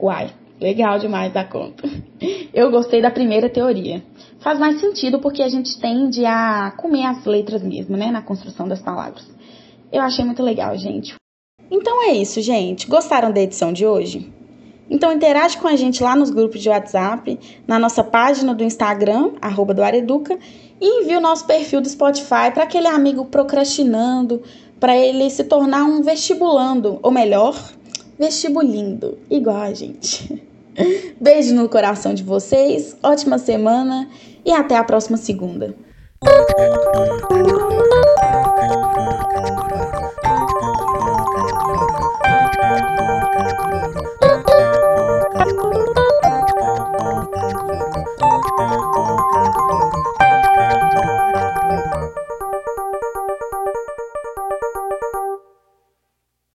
Why. 0.00 0.30
Legal 0.60 0.98
demais 0.98 1.32
da 1.32 1.44
conta. 1.44 1.88
Eu 2.52 2.70
gostei 2.70 3.00
da 3.00 3.10
primeira 3.10 3.48
teoria. 3.48 4.02
Faz 4.40 4.58
mais 4.58 4.80
sentido 4.80 5.18
porque 5.18 5.42
a 5.42 5.48
gente 5.48 5.80
tende 5.80 6.24
a 6.24 6.72
comer 6.76 7.04
as 7.06 7.24
letras 7.24 7.62
mesmo, 7.62 7.96
né, 7.96 8.10
na 8.10 8.22
construção 8.22 8.68
das 8.68 8.80
palavras. 8.80 9.26
Eu 9.92 10.02
achei 10.02 10.24
muito 10.24 10.42
legal, 10.42 10.76
gente. 10.76 11.14
Então 11.70 12.02
é 12.04 12.12
isso, 12.12 12.40
gente. 12.40 12.86
Gostaram 12.86 13.32
da 13.32 13.40
edição 13.40 13.72
de 13.72 13.84
hoje? 13.84 14.32
Então 14.90 15.12
interage 15.12 15.58
com 15.58 15.68
a 15.68 15.76
gente 15.76 16.02
lá 16.02 16.16
nos 16.16 16.30
grupos 16.30 16.62
de 16.62 16.68
WhatsApp, 16.68 17.38
na 17.66 17.78
nossa 17.78 18.02
página 18.02 18.54
do 18.54 18.64
Instagram, 18.64 19.32
arroba 19.40 19.74
do 19.74 19.82
Areduca, 19.82 20.38
e 20.80 21.02
envie 21.02 21.16
o 21.16 21.20
nosso 21.20 21.46
perfil 21.46 21.80
do 21.80 21.88
Spotify 21.88 22.50
para 22.54 22.62
aquele 22.62 22.86
amigo 22.86 23.26
procrastinando, 23.26 24.42
para 24.80 24.96
ele 24.96 25.28
se 25.28 25.44
tornar 25.44 25.84
um 25.84 26.00
vestibulando, 26.00 26.98
ou 27.02 27.10
melhor, 27.10 27.54
vestibulindo, 28.18 29.18
igual 29.28 29.58
a 29.58 29.74
gente. 29.74 30.47
Beijo 31.20 31.54
no 31.54 31.68
coração 31.68 32.14
de 32.14 32.22
vocês, 32.22 32.96
ótima 33.02 33.38
semana 33.38 34.08
e 34.44 34.52
até 34.52 34.76
a 34.76 34.84
próxima 34.84 35.16
segunda. 35.16 35.74